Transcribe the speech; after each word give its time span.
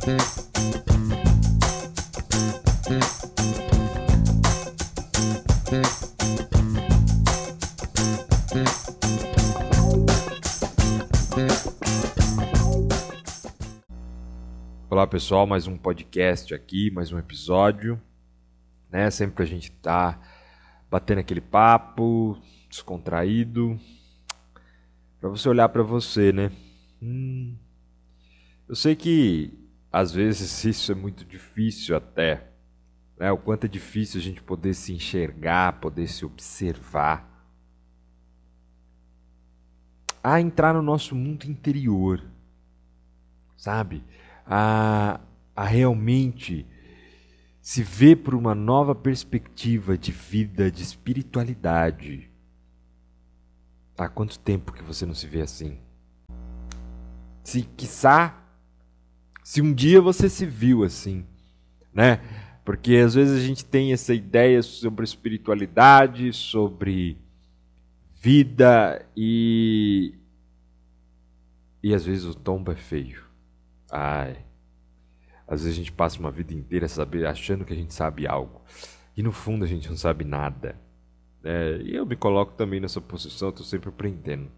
Olá 0.00 0.08
pessoal, 15.06 15.46
mais 15.46 15.66
um 15.66 15.76
podcast 15.76 16.54
aqui, 16.54 16.90
mais 16.90 17.12
um 17.12 17.18
episódio, 17.18 18.00
né? 18.90 19.10
Sempre 19.10 19.36
que 19.36 19.42
a 19.42 19.46
gente 19.46 19.70
tá 19.70 20.18
batendo 20.90 21.18
aquele 21.18 21.42
papo, 21.42 22.40
descontraído, 22.70 23.78
para 25.20 25.28
você 25.28 25.46
olhar 25.46 25.68
para 25.68 25.82
você, 25.82 26.32
né? 26.32 26.50
Hum, 27.02 27.54
eu 28.66 28.74
sei 28.74 28.96
que 28.96 29.59
às 29.92 30.12
vezes 30.12 30.64
isso 30.64 30.92
é 30.92 30.94
muito 30.94 31.24
difícil 31.24 31.96
até, 31.96 32.48
né? 33.18 33.30
O 33.32 33.38
quanto 33.38 33.64
é 33.64 33.68
difícil 33.68 34.20
a 34.20 34.22
gente 34.22 34.42
poder 34.42 34.74
se 34.74 34.92
enxergar, 34.92 35.80
poder 35.80 36.08
se 36.08 36.24
observar, 36.24 37.28
a 40.22 40.40
entrar 40.40 40.74
no 40.74 40.82
nosso 40.82 41.14
mundo 41.14 41.44
interior, 41.44 42.22
sabe? 43.56 44.04
A, 44.46 45.20
a 45.56 45.64
realmente 45.64 46.66
se 47.60 47.82
ver 47.82 48.16
por 48.16 48.34
uma 48.34 48.54
nova 48.54 48.94
perspectiva 48.94 49.96
de 49.96 50.12
vida, 50.12 50.70
de 50.70 50.82
espiritualidade. 50.82 52.30
Há 53.96 54.08
quanto 54.08 54.38
tempo 54.38 54.72
que 54.72 54.82
você 54.82 55.04
não 55.04 55.14
se 55.14 55.26
vê 55.26 55.42
assim? 55.42 55.78
Se, 57.44 57.62
quiçá, 57.62 58.39
se 59.42 59.60
um 59.60 59.72
dia 59.72 60.00
você 60.00 60.28
se 60.28 60.46
viu 60.46 60.84
assim, 60.84 61.24
né? 61.92 62.20
Porque 62.64 62.96
às 62.96 63.14
vezes 63.14 63.42
a 63.42 63.44
gente 63.44 63.64
tem 63.64 63.92
essa 63.92 64.14
ideia 64.14 64.62
sobre 64.62 65.04
espiritualidade, 65.04 66.32
sobre 66.32 67.18
vida 68.20 69.04
e. 69.16 70.14
E 71.82 71.94
às 71.94 72.04
vezes 72.04 72.24
o 72.24 72.34
tombo 72.34 72.70
é 72.70 72.76
feio. 72.76 73.24
Ai. 73.90 74.44
Às 75.48 75.62
vezes 75.62 75.72
a 75.72 75.76
gente 75.76 75.92
passa 75.92 76.20
uma 76.20 76.30
vida 76.30 76.54
inteira 76.54 76.86
saber, 76.86 77.26
achando 77.26 77.64
que 77.64 77.72
a 77.72 77.76
gente 77.76 77.94
sabe 77.94 78.26
algo. 78.26 78.62
E 79.16 79.22
no 79.22 79.32
fundo 79.32 79.64
a 79.64 79.68
gente 79.68 79.88
não 79.88 79.96
sabe 79.96 80.24
nada. 80.24 80.78
É, 81.42 81.80
e 81.82 81.96
eu 81.96 82.06
me 82.06 82.14
coloco 82.14 82.52
também 82.52 82.78
nessa 82.78 83.00
posição, 83.00 83.48
estou 83.48 83.64
sempre 83.64 83.88
aprendendo. 83.88 84.50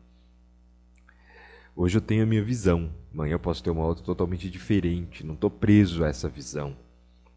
Hoje 1.74 1.96
eu 1.96 2.02
tenho 2.02 2.22
a 2.22 2.26
minha 2.26 2.42
visão, 2.42 2.90
amanhã 3.12 3.32
eu 3.32 3.38
posso 3.38 3.62
ter 3.62 3.70
uma 3.70 3.86
outra 3.86 4.04
totalmente 4.04 4.50
diferente, 4.50 5.24
não 5.24 5.34
estou 5.34 5.50
preso 5.50 6.04
a 6.04 6.08
essa 6.08 6.28
visão. 6.28 6.76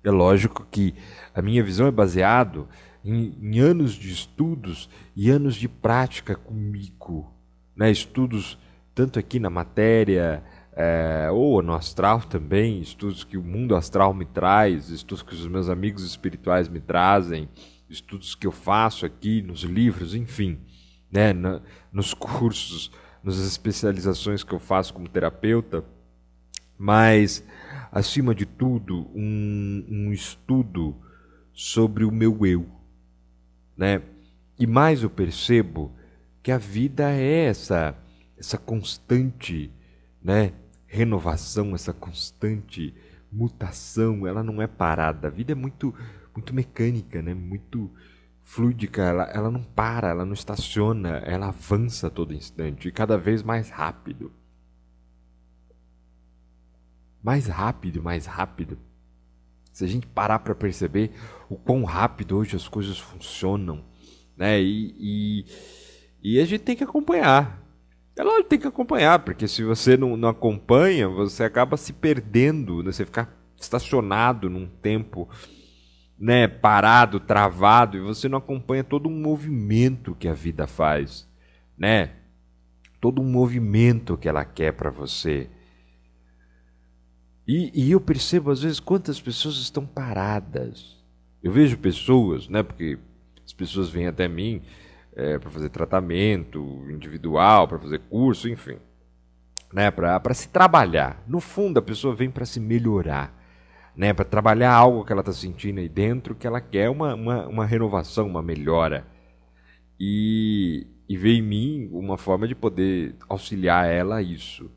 É 0.03 0.11
lógico 0.11 0.67
que 0.69 0.93
a 1.33 1.41
minha 1.41 1.63
visão 1.63 1.87
é 1.87 1.91
baseada 1.91 2.65
em, 3.03 3.33
em, 3.41 3.59
anos 3.59 3.93
de 3.93 4.11
estudos 4.11 4.89
e 5.15 5.29
anos 5.29 5.55
de 5.55 5.69
prática 5.69 6.35
comigo. 6.35 7.33
Né? 7.75 7.89
Estudos 7.89 8.57
tanto 8.93 9.17
aqui 9.17 9.39
na 9.39 9.49
matéria, 9.49 10.43
é, 10.73 11.29
ou 11.31 11.61
no 11.61 11.73
astral 11.73 12.21
também, 12.21 12.81
estudos 12.81 13.23
que 13.23 13.37
o 13.37 13.43
mundo 13.43 13.75
astral 13.75 14.13
me 14.13 14.25
traz, 14.25 14.89
estudos 14.89 15.23
que 15.23 15.33
os 15.33 15.47
meus 15.47 15.69
amigos 15.69 16.03
espirituais 16.03 16.67
me 16.67 16.81
trazem, 16.81 17.49
estudos 17.89 18.35
que 18.35 18.45
eu 18.45 18.51
faço 18.51 19.05
aqui 19.05 19.41
nos 19.41 19.61
livros, 19.61 20.13
enfim, 20.13 20.59
né, 21.09 21.31
na, 21.31 21.61
nos 21.91 22.13
cursos, 22.13 22.91
nas 23.25 23.39
especializações 23.39 24.43
que 24.43 24.53
eu 24.53 24.59
faço 24.59 24.93
como 24.93 25.09
terapeuta, 25.09 25.83
mas 26.77 27.43
acima 27.91 28.35
de 28.35 28.45
tudo 28.45 29.09
um, 29.15 29.85
um 29.89 30.13
estudo 30.13 30.95
sobre 31.51 32.05
o 32.05 32.11
meu 32.11 32.45
eu, 32.45 32.65
né? 33.75 34.01
E 34.57 34.67
mais 34.67 35.03
eu 35.03 35.09
percebo 35.09 35.91
que 36.43 36.51
a 36.51 36.57
vida 36.57 37.11
é 37.11 37.45
essa 37.45 37.97
essa 38.37 38.57
constante, 38.57 39.71
né, 40.21 40.51
renovação, 40.85 41.73
essa 41.73 41.93
constante 41.93 42.93
mutação, 43.31 44.27
ela 44.27 44.43
não 44.43 44.61
é 44.61 44.67
parada. 44.67 45.27
A 45.27 45.31
vida 45.31 45.51
é 45.51 45.55
muito, 45.55 45.93
muito 46.33 46.53
mecânica, 46.53 47.21
né? 47.21 47.33
muito 47.33 47.91
fluídica, 48.45 49.01
ela, 49.01 49.23
ela 49.23 49.51
não 49.51 49.63
para, 49.63 50.09
ela 50.09 50.23
não 50.23 50.33
estaciona, 50.33 51.17
ela 51.25 51.47
avança 51.47 52.07
a 52.07 52.09
todo 52.11 52.33
instante 52.33 52.87
e 52.87 52.91
cada 52.91 53.17
vez 53.17 53.41
mais 53.41 53.69
rápido. 53.69 54.31
Mais 57.21 57.47
rápido, 57.47 58.03
mais 58.03 58.27
rápido. 58.27 58.77
Se 59.73 59.83
a 59.83 59.87
gente 59.87 60.05
parar 60.07 60.39
para 60.39 60.53
perceber 60.53 61.11
o 61.49 61.55
quão 61.55 61.83
rápido 61.83 62.37
hoje 62.37 62.55
as 62.55 62.67
coisas 62.67 62.99
funcionam, 62.99 63.83
né? 64.37 64.61
E, 64.61 64.95
e, 64.97 65.45
e 66.23 66.39
a 66.39 66.45
gente 66.45 66.61
tem 66.61 66.75
que 66.75 66.83
acompanhar. 66.83 67.61
É 68.15 68.23
lógico 68.23 68.47
tem 68.47 68.59
que 68.59 68.67
acompanhar, 68.67 69.19
porque 69.19 69.47
se 69.47 69.63
você 69.63 69.97
não, 69.97 70.15
não 70.15 70.29
acompanha, 70.29 71.09
você 71.09 71.43
acaba 71.43 71.75
se 71.75 71.91
perdendo, 71.91 72.81
né? 72.83 72.91
você 72.91 73.05
fica 73.05 73.27
estacionado 73.57 74.49
num 74.49 74.67
tempo 74.67 75.27
né, 76.17 76.47
parado, 76.47 77.19
travado, 77.19 77.97
e 77.97 78.01
você 78.01 78.29
não 78.29 78.37
acompanha 78.37 78.83
todo 78.83 79.09
um 79.09 79.19
movimento 79.19 80.15
que 80.15 80.27
a 80.27 80.33
vida 80.33 80.65
faz, 80.65 81.27
né? 81.77 82.11
Todo 83.01 83.21
um 83.21 83.29
movimento 83.29 84.17
que 84.17 84.27
ela 84.27 84.45
quer 84.45 84.71
para 84.73 84.89
você. 84.89 85.49
E, 87.47 87.71
e, 87.73 87.91
eu 87.91 88.01
percebo 88.01 88.49
às 88.49 88.61
vezes 88.61 88.79
quantas 88.79 89.21
pessoas 89.21 89.57
estão 89.57 89.85
paradas. 89.85 90.95
Eu 91.43 91.51
vejo 91.51 91.77
pessoas, 91.77 92.47
né? 92.47 92.63
Porque 92.63 92.97
as 93.45 93.53
pessoas 93.53 93.89
vêm 93.89 94.07
até 94.07 94.27
mim 94.27 94.63
é, 95.15 95.39
para 95.39 95.49
fazer 95.49 95.69
tratamento 95.69 96.85
individual, 96.89 97.67
para 97.67 97.79
fazer 97.79 97.99
curso, 98.09 98.49
enfim, 98.49 98.77
né, 99.71 99.89
para 99.89 100.33
se 100.33 100.49
trabalhar. 100.49 101.23
No 101.25 101.39
fundo, 101.39 101.79
a 101.79 101.81
pessoa 101.81 102.13
vem 102.13 102.29
para 102.29 102.45
se 102.45 102.59
melhorar, 102.59 103.33
né, 103.95 104.13
para 104.13 104.25
trabalhar 104.25 104.73
algo 104.73 105.05
que 105.05 105.11
ela 105.11 105.21
está 105.21 105.31
sentindo 105.31 105.79
aí 105.79 105.89
dentro, 105.89 106.35
que 106.35 106.45
ela 106.45 106.59
quer 106.59 106.89
uma, 106.89 107.15
uma, 107.15 107.47
uma 107.47 107.65
renovação, 107.65 108.27
uma 108.27 108.41
melhora. 108.41 109.05
E, 109.99 110.87
e 111.07 111.15
vê 111.17 111.33
em 111.33 111.41
mim 111.41 111.89
uma 111.91 112.17
forma 112.17 112.47
de 112.47 112.55
poder 112.55 113.15
auxiliar 113.29 113.89
ela 113.89 114.17
a 114.17 114.21
isso. 114.21 114.69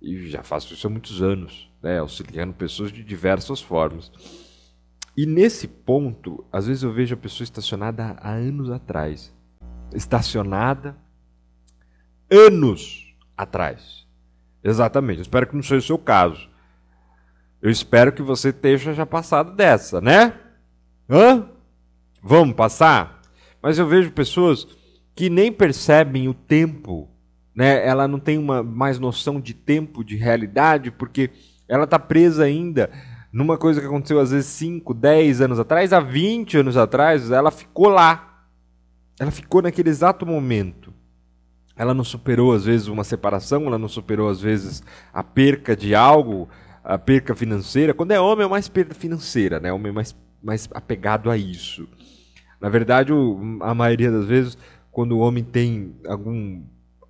E 0.00 0.28
já 0.28 0.42
faço 0.42 0.74
isso 0.74 0.86
há 0.86 0.90
muitos 0.90 1.22
anos, 1.22 1.70
né, 1.82 1.98
auxiliando 1.98 2.52
pessoas 2.52 2.90
de 2.90 3.04
diversas 3.04 3.60
formas. 3.60 4.10
E 5.16 5.26
nesse 5.26 5.68
ponto, 5.68 6.44
às 6.50 6.66
vezes 6.66 6.82
eu 6.82 6.92
vejo 6.92 7.14
a 7.14 7.18
pessoa 7.18 7.44
estacionada 7.44 8.16
há 8.20 8.32
anos 8.32 8.70
atrás 8.70 9.32
estacionada 9.94 10.96
anos 12.30 13.14
atrás. 13.36 14.06
Exatamente. 14.62 15.22
Espero 15.22 15.46
que 15.46 15.54
não 15.54 15.62
seja 15.62 15.78
o 15.78 15.82
seu 15.82 15.98
caso. 15.98 16.48
Eu 17.62 17.70
espero 17.70 18.12
que 18.12 18.22
você 18.22 18.48
esteja 18.48 18.92
já 18.92 19.06
passado 19.06 19.54
dessa, 19.54 20.00
né? 20.00 20.34
Hã? 21.08 21.48
Vamos 22.20 22.56
passar? 22.56 23.22
Mas 23.62 23.78
eu 23.78 23.86
vejo 23.86 24.10
pessoas 24.10 24.66
que 25.14 25.30
nem 25.30 25.52
percebem 25.52 26.28
o 26.28 26.34
tempo, 26.34 27.08
né? 27.54 27.86
Ela 27.86 28.08
não 28.08 28.18
tem 28.18 28.36
uma 28.36 28.64
mais 28.64 28.98
noção 28.98 29.40
de 29.40 29.54
tempo, 29.54 30.02
de 30.02 30.16
realidade, 30.16 30.90
porque 30.90 31.30
ela 31.68 31.84
está 31.84 32.00
presa 32.00 32.44
ainda 32.44 32.90
numa 33.32 33.56
coisa 33.56 33.80
que 33.80 33.86
aconteceu 33.86 34.18
às 34.18 34.30
vezes 34.32 34.46
5, 34.50 34.92
10 34.92 35.40
anos 35.40 35.58
atrás, 35.58 35.92
há 35.92 36.00
20 36.00 36.58
anos 36.58 36.76
atrás, 36.76 37.30
ela 37.30 37.50
ficou 37.50 37.88
lá. 37.88 38.44
Ela 39.18 39.30
ficou 39.30 39.62
naquele 39.62 39.88
exato 39.88 40.26
momento. 40.26 40.92
Ela 41.74 41.94
não 41.94 42.04
superou, 42.04 42.52
às 42.52 42.64
vezes, 42.64 42.88
uma 42.88 43.04
separação, 43.04 43.66
ela 43.66 43.78
não 43.78 43.88
superou, 43.88 44.28
às 44.28 44.40
vezes, 44.40 44.82
a 45.12 45.22
perca 45.22 45.74
de 45.74 45.94
algo, 45.94 46.48
a 46.84 46.98
perca 46.98 47.34
financeira. 47.34 47.94
Quando 47.94 48.12
é 48.12 48.20
homem, 48.20 48.46
é 48.46 48.48
mais 48.48 48.68
perda 48.68 48.94
financeira, 48.94 49.60
né? 49.60 49.72
Homem 49.72 49.90
é 49.90 49.94
mais, 49.94 50.16
mais 50.42 50.68
apegado 50.72 51.30
a 51.30 51.36
isso. 51.36 51.88
Na 52.60 52.68
verdade, 52.68 53.12
o, 53.12 53.58
a 53.60 53.74
maioria 53.74 54.10
das 54.10 54.26
vezes, 54.26 54.58
quando 54.90 55.12
o 55.12 55.18
homem 55.18 55.44
tem 55.44 55.94
algum, 56.06 56.62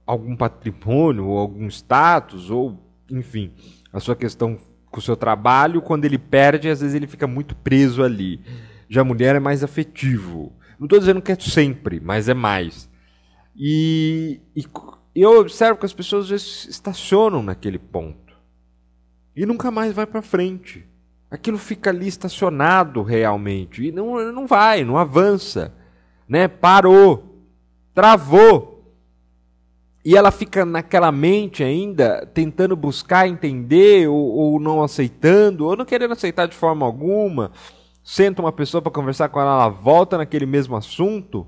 algum 0.06 0.36
patrimônio, 0.36 1.26
ou 1.26 1.38
algum 1.38 1.66
status, 1.68 2.50
ou, 2.50 2.78
enfim, 3.10 3.52
a 3.92 4.00
sua 4.00 4.16
questão 4.16 4.58
com 4.90 4.98
o 4.98 5.02
seu 5.02 5.16
trabalho, 5.16 5.80
quando 5.80 6.04
ele 6.04 6.18
perde, 6.18 6.68
às 6.68 6.80
vezes 6.80 6.94
ele 6.94 7.06
fica 7.06 7.26
muito 7.26 7.54
preso 7.56 8.02
ali. 8.02 8.40
Já 8.88 9.00
a 9.00 9.04
mulher 9.04 9.36
é 9.36 9.40
mais 9.40 9.64
afetivo. 9.64 10.52
Não 10.78 10.86
estou 10.86 10.98
dizendo 10.98 11.22
que 11.22 11.32
é 11.32 11.36
sempre, 11.36 11.98
mas 11.98 12.28
é 12.28 12.34
mais. 12.34 12.90
E, 13.56 14.40
e, 14.54 14.66
eu 15.14 15.38
observo 15.38 15.78
que 15.78 15.86
as 15.86 15.92
pessoas 15.92 16.24
às 16.24 16.30
vezes 16.30 16.68
estacionam 16.68 17.42
naquele 17.42 17.78
ponto 17.78 18.21
e 19.34 19.46
nunca 19.46 19.70
mais 19.70 19.92
vai 19.92 20.06
para 20.06 20.22
frente. 20.22 20.86
Aquilo 21.30 21.56
fica 21.56 21.90
ali 21.90 22.06
estacionado 22.06 23.02
realmente 23.02 23.84
e 23.84 23.90
não, 23.92 24.32
não 24.32 24.46
vai, 24.46 24.84
não 24.84 24.98
avança, 24.98 25.72
né? 26.28 26.46
Parou, 26.46 27.38
travou. 27.94 28.70
e 30.04 30.16
ela 30.16 30.30
fica 30.30 30.64
naquela 30.64 31.10
mente 31.12 31.62
ainda, 31.62 32.26
tentando 32.34 32.74
buscar 32.76 33.28
entender, 33.28 34.08
ou, 34.08 34.16
ou 34.16 34.60
não 34.60 34.82
aceitando, 34.82 35.66
ou 35.66 35.76
não 35.76 35.84
querendo 35.84 36.12
aceitar 36.12 36.46
de 36.46 36.56
forma 36.56 36.84
alguma. 36.84 37.52
Senta 38.04 38.42
uma 38.42 38.52
pessoa 38.52 38.82
para 38.82 38.92
conversar 38.92 39.28
com 39.28 39.40
ela, 39.40 39.52
ela 39.52 39.68
volta 39.68 40.18
naquele 40.18 40.44
mesmo 40.44 40.76
assunto. 40.76 41.46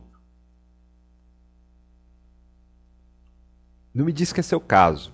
Não 3.93 4.05
me 4.05 4.13
diz 4.13 4.33
que 4.33 4.41
é 4.41 4.43
seu 4.43 4.61
caso. 4.61 5.14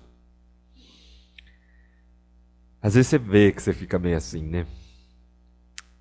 Às 2.81 2.95
vezes 2.95 3.09
você 3.09 3.17
vê 3.17 3.51
que 3.51 3.61
você 3.61 3.73
fica 3.73 3.99
meio 3.99 4.17
assim, 4.17 4.41
né? 4.41 4.65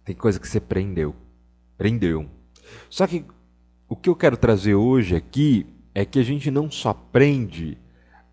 Tem 0.05 0.15
coisa 0.15 0.41
que 0.41 0.49
você 0.49 0.61
prendeu. 0.61 1.15
Prendeu. 1.77 2.29
Só 2.89 3.07
que 3.07 3.25
o 3.89 3.95
que 3.95 4.09
eu 4.09 4.17
quero 4.17 4.37
trazer 4.37 4.75
hoje 4.75 5.15
aqui 5.15 5.67
é 5.95 6.05
que 6.05 6.19
a 6.19 6.23
gente 6.23 6.51
não 6.51 6.71
só 6.71 6.91
aprende 6.91 7.77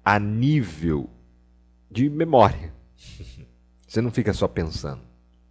a 0.04 0.20
nível 0.20 1.10
de 1.90 2.10
memória. 2.10 2.74
Você 3.88 4.02
não 4.02 4.12
fica 4.12 4.34
só 4.34 4.48
pensando. 4.48 5.02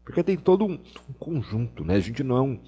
Porque 0.04 0.22
tem 0.22 0.36
todo 0.36 0.64
um, 0.64 0.78
um, 1.08 1.12
conjunto, 1.18 1.84
né? 1.84 1.96
A 1.96 2.00
gente 2.00 2.22
não 2.22 2.36
é 2.36 2.40
um. 2.40 2.60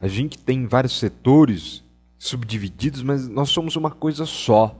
A 0.00 0.08
gente 0.08 0.36
tem 0.36 0.66
vários 0.66 0.98
setores 0.98 1.82
subdivididos, 2.18 3.02
mas 3.02 3.28
nós 3.28 3.48
somos 3.48 3.74
uma 3.76 3.90
coisa 3.90 4.26
só. 4.26 4.76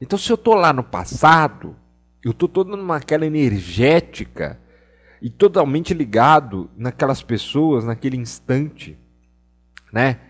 Então, 0.00 0.18
se 0.18 0.30
eu 0.30 0.36
estou 0.36 0.54
lá 0.54 0.72
no 0.72 0.84
passado, 0.84 1.74
eu 2.28 2.32
estou 2.32 2.46
toda 2.46 2.76
naquela 2.76 3.24
energética 3.24 4.60
e 5.20 5.30
totalmente 5.30 5.94
ligado 5.94 6.70
naquelas 6.76 7.22
pessoas, 7.22 7.86
naquele 7.86 8.18
instante, 8.18 8.98
né? 9.90 10.20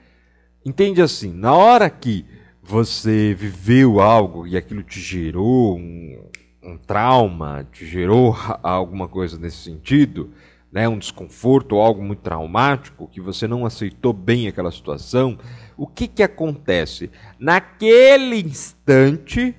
Entende 0.64 1.02
assim? 1.02 1.32
Na 1.32 1.54
hora 1.54 1.90
que 1.90 2.24
você 2.62 3.34
viveu 3.34 4.00
algo 4.00 4.46
e 4.46 4.56
aquilo 4.56 4.84
te 4.84 5.00
gerou 5.00 5.76
um, 5.76 6.24
um 6.62 6.78
trauma, 6.78 7.66
te 7.72 7.84
gerou 7.84 8.36
alguma 8.62 9.08
coisa 9.08 9.36
nesse 9.36 9.56
sentido, 9.56 10.30
né, 10.70 10.88
um 10.88 10.98
desconforto 10.98 11.74
ou 11.74 11.82
algo 11.82 12.00
muito 12.00 12.20
traumático, 12.20 13.08
que 13.08 13.20
você 13.20 13.48
não 13.48 13.66
aceitou 13.66 14.12
bem 14.12 14.46
aquela 14.46 14.70
situação, 14.70 15.36
o 15.76 15.86
que, 15.86 16.06
que 16.06 16.22
acontece? 16.22 17.10
Naquele 17.40 18.36
instante, 18.36 19.56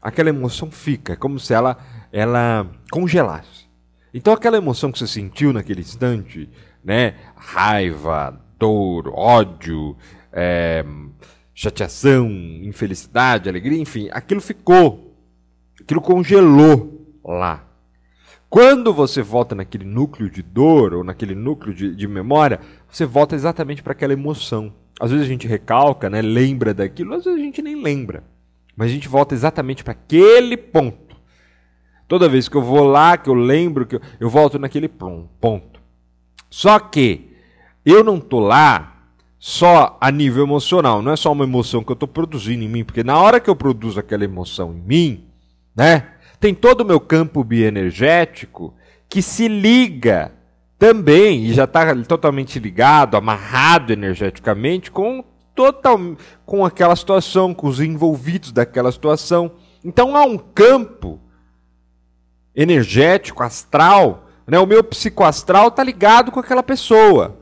aquela 0.00 0.28
emoção 0.28 0.70
fica, 0.70 1.12
é 1.12 1.16
como 1.16 1.38
se 1.38 1.52
ela, 1.52 1.76
ela 2.12 2.66
congelasse. 2.90 3.66
Então 4.12 4.32
aquela 4.32 4.56
emoção 4.56 4.90
que 4.90 4.98
você 4.98 5.06
sentiu 5.06 5.52
naquele 5.52 5.80
instante, 5.80 6.48
né, 6.82 7.14
raiva, 7.36 8.40
dor, 8.58 9.12
ódio, 9.14 9.96
é, 10.32 10.84
chateação, 11.54 12.28
infelicidade, 12.62 13.48
alegria, 13.48 13.78
enfim, 13.78 14.08
aquilo 14.12 14.40
ficou, 14.40 15.16
aquilo 15.80 16.00
congelou 16.00 17.06
lá. 17.24 17.64
Quando 18.48 18.94
você 18.94 19.20
volta 19.20 19.54
naquele 19.54 19.84
núcleo 19.84 20.30
de 20.30 20.42
dor 20.42 20.94
ou 20.94 21.04
naquele 21.04 21.34
núcleo 21.34 21.74
de, 21.74 21.94
de 21.94 22.08
memória, 22.08 22.60
você 22.88 23.04
volta 23.04 23.34
exatamente 23.34 23.82
para 23.82 23.92
aquela 23.92 24.14
emoção. 24.14 24.72
Às 24.98 25.10
vezes 25.10 25.26
a 25.26 25.28
gente 25.28 25.46
recalca, 25.46 26.08
né, 26.08 26.22
lembra 26.22 26.72
daquilo, 26.72 27.14
às 27.14 27.24
vezes 27.24 27.38
a 27.38 27.42
gente 27.42 27.60
nem 27.60 27.82
lembra. 27.82 28.24
Mas 28.78 28.92
a 28.92 28.94
gente 28.94 29.08
volta 29.08 29.34
exatamente 29.34 29.82
para 29.82 29.90
aquele 29.90 30.56
ponto. 30.56 31.16
Toda 32.06 32.28
vez 32.28 32.48
que 32.48 32.56
eu 32.56 32.62
vou 32.62 32.84
lá, 32.84 33.16
que 33.16 33.28
eu 33.28 33.34
lembro, 33.34 33.84
que 33.84 33.96
eu, 33.96 34.00
eu 34.20 34.30
volto 34.30 34.56
naquele 34.56 34.86
ponto. 34.86 35.80
Só 36.48 36.78
que 36.78 37.28
eu 37.84 38.04
não 38.04 38.20
tô 38.20 38.38
lá 38.38 39.02
só 39.36 39.98
a 40.00 40.12
nível 40.12 40.44
emocional, 40.44 41.02
não 41.02 41.10
é 41.10 41.16
só 41.16 41.32
uma 41.32 41.42
emoção 41.42 41.82
que 41.82 41.90
eu 41.90 41.94
estou 41.94 42.08
produzindo 42.08 42.62
em 42.62 42.68
mim, 42.68 42.84
porque 42.84 43.02
na 43.02 43.18
hora 43.18 43.40
que 43.40 43.50
eu 43.50 43.56
produzo 43.56 43.98
aquela 43.98 44.24
emoção 44.24 44.72
em 44.72 44.80
mim, 44.80 45.24
né, 45.74 46.10
tem 46.38 46.54
todo 46.54 46.82
o 46.82 46.84
meu 46.84 47.00
campo 47.00 47.42
bioenergético 47.42 48.72
que 49.08 49.20
se 49.20 49.48
liga 49.48 50.30
também 50.78 51.46
e 51.46 51.52
já 51.52 51.64
está 51.64 51.96
totalmente 52.04 52.60
ligado, 52.60 53.16
amarrado 53.16 53.92
energeticamente 53.92 54.88
com 54.88 55.24
total, 55.58 55.98
com 56.46 56.64
aquela 56.64 56.94
situação, 56.94 57.52
com 57.52 57.66
os 57.66 57.80
envolvidos 57.80 58.52
daquela 58.52 58.92
situação. 58.92 59.50
Então 59.84 60.16
há 60.16 60.22
um 60.22 60.38
campo 60.38 61.20
energético, 62.54 63.42
astral, 63.42 64.28
né? 64.46 64.56
O 64.60 64.66
meu 64.66 64.84
psicoastral 64.84 65.66
está 65.66 65.82
ligado 65.82 66.30
com 66.30 66.38
aquela 66.38 66.62
pessoa 66.62 67.36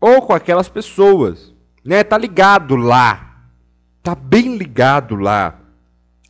ou 0.00 0.20
com 0.22 0.32
aquelas 0.32 0.68
pessoas, 0.68 1.54
né? 1.84 2.02
Tá 2.02 2.18
ligado 2.18 2.74
lá. 2.74 3.46
Tá 4.02 4.16
bem 4.16 4.56
ligado 4.56 5.14
lá. 5.14 5.60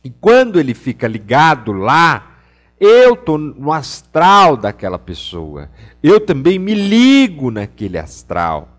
E 0.03 0.11
quando 0.11 0.59
ele 0.59 0.75
fica 0.75 1.07
ligado 1.07 1.71
lá, 1.71 2.33
eu 2.79 3.15
tô 3.15 3.35
no 3.35 3.71
astral 3.71 4.55
daquela 4.55 4.99
pessoa. 4.99 5.71
Eu 6.03 6.19
também 6.19 6.59
me 6.59 6.75
ligo 6.75 7.49
naquele 7.49 7.97
astral. 7.97 8.70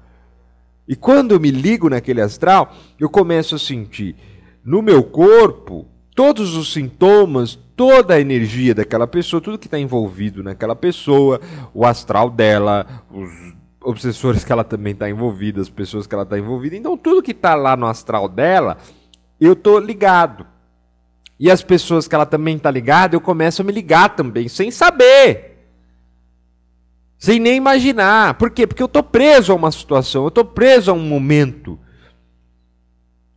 E 0.87 0.97
quando 0.97 1.33
eu 1.33 1.41
me 1.41 1.51
ligo 1.51 1.89
naquele 1.89 2.21
astral, 2.21 2.75
eu 2.99 3.09
começo 3.09 3.55
a 3.55 3.59
sentir 3.59 4.17
no 4.65 4.83
meu 4.83 5.03
corpo 5.03 5.87
todos 6.15 6.57
os 6.57 6.73
sintomas, 6.73 7.59
toda 7.77 8.15
a 8.15 8.21
energia 8.21 8.75
daquela 8.75 9.07
pessoa, 9.07 9.41
tudo 9.41 9.59
que 9.59 9.67
está 9.67 9.79
envolvido 9.79 10.43
naquela 10.43 10.77
pessoa, 10.77 11.41
o 11.73 11.87
astral 11.87 12.29
dela, 12.31 13.05
os 13.11 13.31
obsessores 13.81 14.45
que 14.45 14.53
ela 14.53 14.65
também 14.65 14.93
está 14.93 15.09
envolvida, 15.09 15.61
as 15.61 15.69
pessoas 15.71 16.07
que 16.07 16.15
ela 16.15 16.25
está 16.25 16.39
envolvida. 16.39 16.77
Então, 16.77 16.97
tudo 16.97 17.23
que 17.23 17.33
está 17.33 17.55
lá 17.55 17.77
no 17.77 17.87
astral 17.87 18.29
dela, 18.29 18.77
eu 19.41 19.55
estou 19.55 19.79
ligado. 19.79 20.47
E 21.39 21.51
as 21.51 21.63
pessoas 21.63 22.07
que 22.07 22.15
ela 22.15 22.27
também 22.27 22.57
está 22.57 22.71
ligada, 22.71 23.17
eu 23.17 23.21
começo 23.21 23.63
a 23.63 23.65
me 23.65 23.73
ligar 23.73 24.15
também, 24.15 24.49
sem 24.49 24.71
saber. 24.71 25.52
Sem 27.23 27.39
nem 27.39 27.55
imaginar. 27.55 28.35
Por 28.35 28.51
quê? 28.51 28.67
Porque 28.67 28.83
eu 28.83 28.87
estou 28.87 29.01
preso 29.01 29.53
a 29.53 29.55
uma 29.55 29.71
situação, 29.71 30.25
eu 30.25 30.29
estou 30.29 30.45
preso 30.45 30.91
a 30.91 30.95
um 30.95 31.07
momento. 31.07 31.79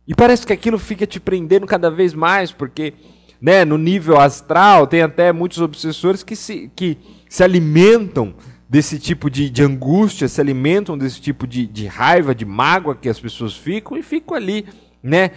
E 0.08 0.12
parece 0.12 0.44
que 0.44 0.52
aquilo 0.52 0.76
fica 0.76 1.06
te 1.06 1.20
prendendo 1.20 1.64
cada 1.66 1.88
vez 1.88 2.12
mais, 2.12 2.50
porque 2.50 2.94
né, 3.40 3.64
no 3.64 3.78
nível 3.78 4.18
astral 4.18 4.88
tem 4.88 5.02
até 5.02 5.32
muitos 5.32 5.60
obsessores 5.60 6.24
que 6.24 6.34
se, 6.34 6.68
que 6.74 6.98
se 7.28 7.44
alimentam 7.44 8.34
desse 8.68 8.98
tipo 8.98 9.30
de, 9.30 9.48
de 9.48 9.62
angústia, 9.62 10.26
se 10.26 10.40
alimentam 10.40 10.98
desse 10.98 11.20
tipo 11.20 11.46
de, 11.46 11.64
de 11.64 11.86
raiva, 11.86 12.34
de 12.34 12.44
mágoa 12.44 12.96
que 12.96 13.08
as 13.08 13.20
pessoas 13.20 13.54
ficam 13.54 13.96
e 13.96 14.02
ficam 14.02 14.36
ali, 14.36 14.66
né, 15.00 15.30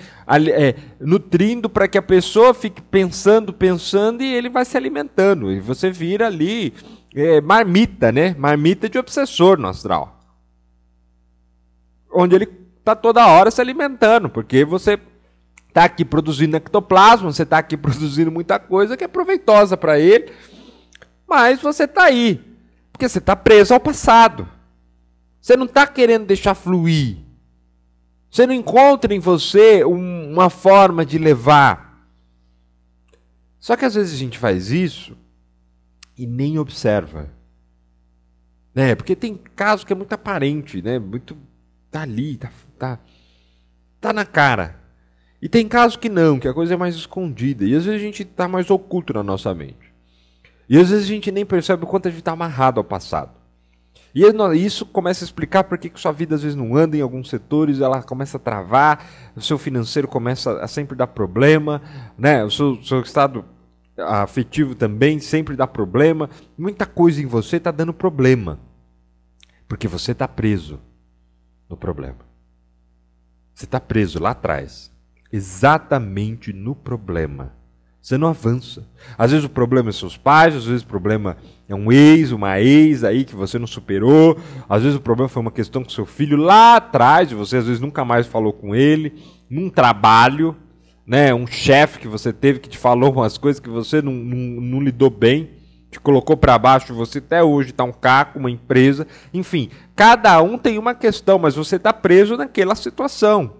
é, 0.55 0.73
nutrindo 0.99 1.69
para 1.69 1.87
que 1.87 1.99
a 1.99 2.01
pessoa 2.01 2.55
fique 2.55 2.81
pensando, 2.81 3.53
pensando 3.53 4.23
e 4.23 4.33
ele 4.33 4.49
vai 4.49 4.65
se 4.65 4.75
alimentando. 4.75 5.51
E 5.51 5.59
você 5.59 5.91
vira 5.91 6.25
ali 6.25 6.73
é, 7.15 7.41
marmita, 7.41 8.11
né? 8.11 8.35
Marmita 8.37 8.89
de 8.89 8.97
obsessor 8.97 9.57
no 9.57 9.67
astral. 9.67 10.19
Onde 12.11 12.35
ele 12.35 12.49
está 12.77 12.95
toda 12.95 13.27
hora 13.27 13.51
se 13.51 13.61
alimentando, 13.61 14.29
porque 14.29 14.65
você 14.65 14.99
está 15.67 15.83
aqui 15.83 16.03
produzindo 16.03 16.57
ectoplasma, 16.57 17.31
você 17.31 17.43
está 17.43 17.57
aqui 17.57 17.75
produzindo 17.77 18.31
muita 18.31 18.59
coisa 18.59 18.97
que 18.97 19.03
é 19.03 19.07
proveitosa 19.07 19.77
para 19.77 19.99
ele, 19.99 20.31
mas 21.27 21.61
você 21.61 21.83
está 21.83 22.03
aí 22.05 22.49
porque 22.99 23.07
você 23.07 23.19
está 23.19 23.33
preso 23.33 23.73
ao 23.73 23.79
passado. 23.79 24.45
Você 25.39 25.55
não 25.55 25.65
está 25.65 25.87
querendo 25.87 26.25
deixar 26.25 26.53
fluir. 26.53 27.19
Você 28.29 28.45
não 28.45 28.53
encontra 28.53 29.15
em 29.15 29.19
você 29.19 29.85
um, 29.85 30.33
uma 30.33 30.49
forma 30.49 31.05
de 31.05 31.17
levar. 31.17 32.05
Só 33.57 33.77
que 33.77 33.85
às 33.85 33.95
vezes 33.95 34.13
a 34.13 34.17
gente 34.17 34.37
faz 34.37 34.69
isso 34.69 35.15
e 36.19 36.27
nem 36.27 36.59
observa. 36.59 37.29
Né? 38.75 38.93
Porque 38.93 39.15
tem 39.15 39.39
caso 39.55 39.85
que 39.85 39.93
é 39.93 39.95
muito 39.95 40.11
aparente, 40.11 40.81
né? 40.81 40.99
Muito 40.99 41.37
tá 41.89 42.01
ali, 42.01 42.35
tá, 42.35 42.51
tá, 42.77 42.99
tá 44.01 44.11
na 44.11 44.25
cara. 44.25 44.77
E 45.41 45.47
tem 45.47 45.65
casos 45.65 45.95
que 45.95 46.09
não, 46.09 46.37
que 46.37 46.47
a 46.47 46.53
coisa 46.53 46.73
é 46.73 46.77
mais 46.77 46.93
escondida. 46.95 47.63
E 47.63 47.73
às 47.73 47.85
vezes 47.85 48.01
a 48.01 48.03
gente 48.03 48.23
está 48.23 48.49
mais 48.49 48.69
oculto 48.69 49.13
na 49.13 49.23
nossa 49.23 49.53
mente. 49.55 49.93
E 50.67 50.77
às 50.77 50.89
vezes 50.89 51.05
a 51.05 51.07
gente 51.07 51.31
nem 51.31 51.45
percebe 51.45 51.85
o 51.85 51.87
quanto 51.87 52.09
a 52.09 52.11
gente 52.11 52.19
está 52.19 52.33
amarrado 52.33 52.81
ao 52.81 52.83
passado. 52.83 53.31
E 54.13 54.21
isso 54.57 54.85
começa 54.85 55.23
a 55.23 55.25
explicar 55.25 55.63
por 55.63 55.77
que 55.77 55.89
sua 55.95 56.11
vida 56.11 56.35
às 56.35 56.41
vezes 56.41 56.55
não 56.55 56.75
anda 56.75 56.97
em 56.97 57.01
alguns 57.01 57.29
setores, 57.29 57.79
ela 57.79 58.03
começa 58.03 58.35
a 58.35 58.39
travar, 58.39 59.05
o 59.35 59.41
seu 59.41 59.57
financeiro 59.57 60.07
começa 60.07 60.59
a 60.59 60.67
sempre 60.67 60.97
dar 60.97 61.07
problema, 61.07 61.81
né? 62.17 62.43
o 62.43 62.51
seu, 62.51 62.81
seu 62.83 63.01
estado 63.01 63.45
afetivo 64.07 64.75
também 64.75 65.19
sempre 65.19 65.55
dá 65.55 65.67
problema. 65.67 66.29
Muita 66.57 66.85
coisa 66.85 67.21
em 67.21 67.25
você 67.25 67.57
está 67.57 67.71
dando 67.71 67.93
problema. 67.93 68.59
Porque 69.67 69.87
você 69.87 70.11
está 70.13 70.27
preso 70.27 70.79
no 71.69 71.77
problema. 71.77 72.17
Você 73.53 73.65
está 73.65 73.79
preso 73.79 74.19
lá 74.19 74.31
atrás, 74.31 74.89
exatamente 75.31 76.53
no 76.53 76.73
problema. 76.73 77.53
Você 78.01 78.17
não 78.17 78.29
avança. 78.29 78.87
Às 79.17 79.31
vezes 79.31 79.45
o 79.45 79.49
problema 79.49 79.89
é 79.89 79.91
seus 79.91 80.15
pais, 80.15 80.55
às 80.55 80.65
vezes 80.65 80.81
o 80.81 80.87
problema 80.87 81.35
é 81.67 81.75
um 81.75 81.91
ex, 81.91 82.31
uma 82.31 82.59
ex 82.59 83.03
aí 83.03 83.25
que 83.25 83.35
você 83.35 83.59
não 83.59 83.67
superou. 83.67 84.39
Às 84.67 84.83
vezes 84.83 84.97
o 84.97 85.01
problema 85.01 85.27
foi 85.27 85.41
uma 85.41 85.51
questão 85.51 85.83
com 85.83 85.89
seu 85.89 86.05
filho 86.05 86.37
lá 86.37 86.77
atrás, 86.77 87.31
você 87.31 87.57
às 87.57 87.65
vezes 87.65 87.81
nunca 87.81 88.05
mais 88.05 88.25
falou 88.25 88.53
com 88.53 88.73
ele. 88.73 89.21
num 89.49 89.69
trabalho, 89.69 90.55
né? 91.09 91.33
Um 91.33 91.47
chefe 91.47 91.97
que 91.97 92.07
você 92.07 92.31
teve 92.31 92.59
que 92.59 92.69
te 92.69 92.77
falou 92.77 93.11
umas 93.11 93.35
coisas 93.35 93.59
que 93.59 93.67
você 93.67 93.99
não, 93.99 94.13
não, 94.13 94.61
não 94.61 94.79
lidou 94.79 95.09
bem, 95.09 95.49
te 95.89 95.99
colocou 95.99 96.37
para 96.37 96.55
baixo, 96.59 96.93
você 96.93 97.17
até 97.17 97.43
hoje 97.43 97.71
está 97.71 97.83
um 97.83 97.91
caco, 97.91 98.37
uma 98.37 98.51
empresa, 98.51 99.07
enfim, 99.33 99.71
cada 99.95 100.39
um 100.39 100.55
tem 100.55 100.77
uma 100.77 100.93
questão, 100.93 101.39
mas 101.39 101.55
você 101.55 101.77
está 101.77 101.91
preso 101.91 102.37
naquela 102.37 102.75
situação. 102.75 103.55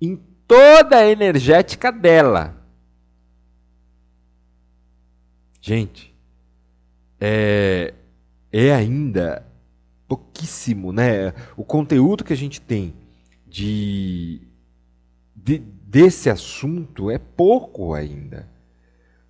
Em 0.00 0.14
toda 0.46 0.98
a 0.98 1.10
energética 1.10 1.90
dela. 1.90 2.54
Gente, 5.60 6.14
é, 7.20 7.92
é 8.52 8.72
ainda 8.72 9.44
pouquíssimo, 10.06 10.92
né? 10.92 11.34
O 11.56 11.64
conteúdo 11.64 12.22
que 12.22 12.32
a 12.32 12.36
gente 12.36 12.60
tem 12.60 12.94
de, 13.48 14.42
de 15.34 15.58
desse 15.58 16.28
assunto 16.30 17.10
é 17.10 17.18
pouco 17.18 17.94
ainda. 17.94 18.48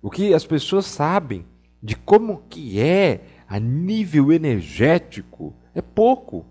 O 0.01 0.09
que 0.09 0.33
as 0.33 0.45
pessoas 0.45 0.85
sabem 0.85 1.45
de 1.81 1.95
como 1.95 2.43
que 2.49 2.79
é 2.79 3.21
a 3.47 3.59
nível 3.59 4.31
energético 4.31 5.55
é 5.73 5.81
pouco. 5.81 6.45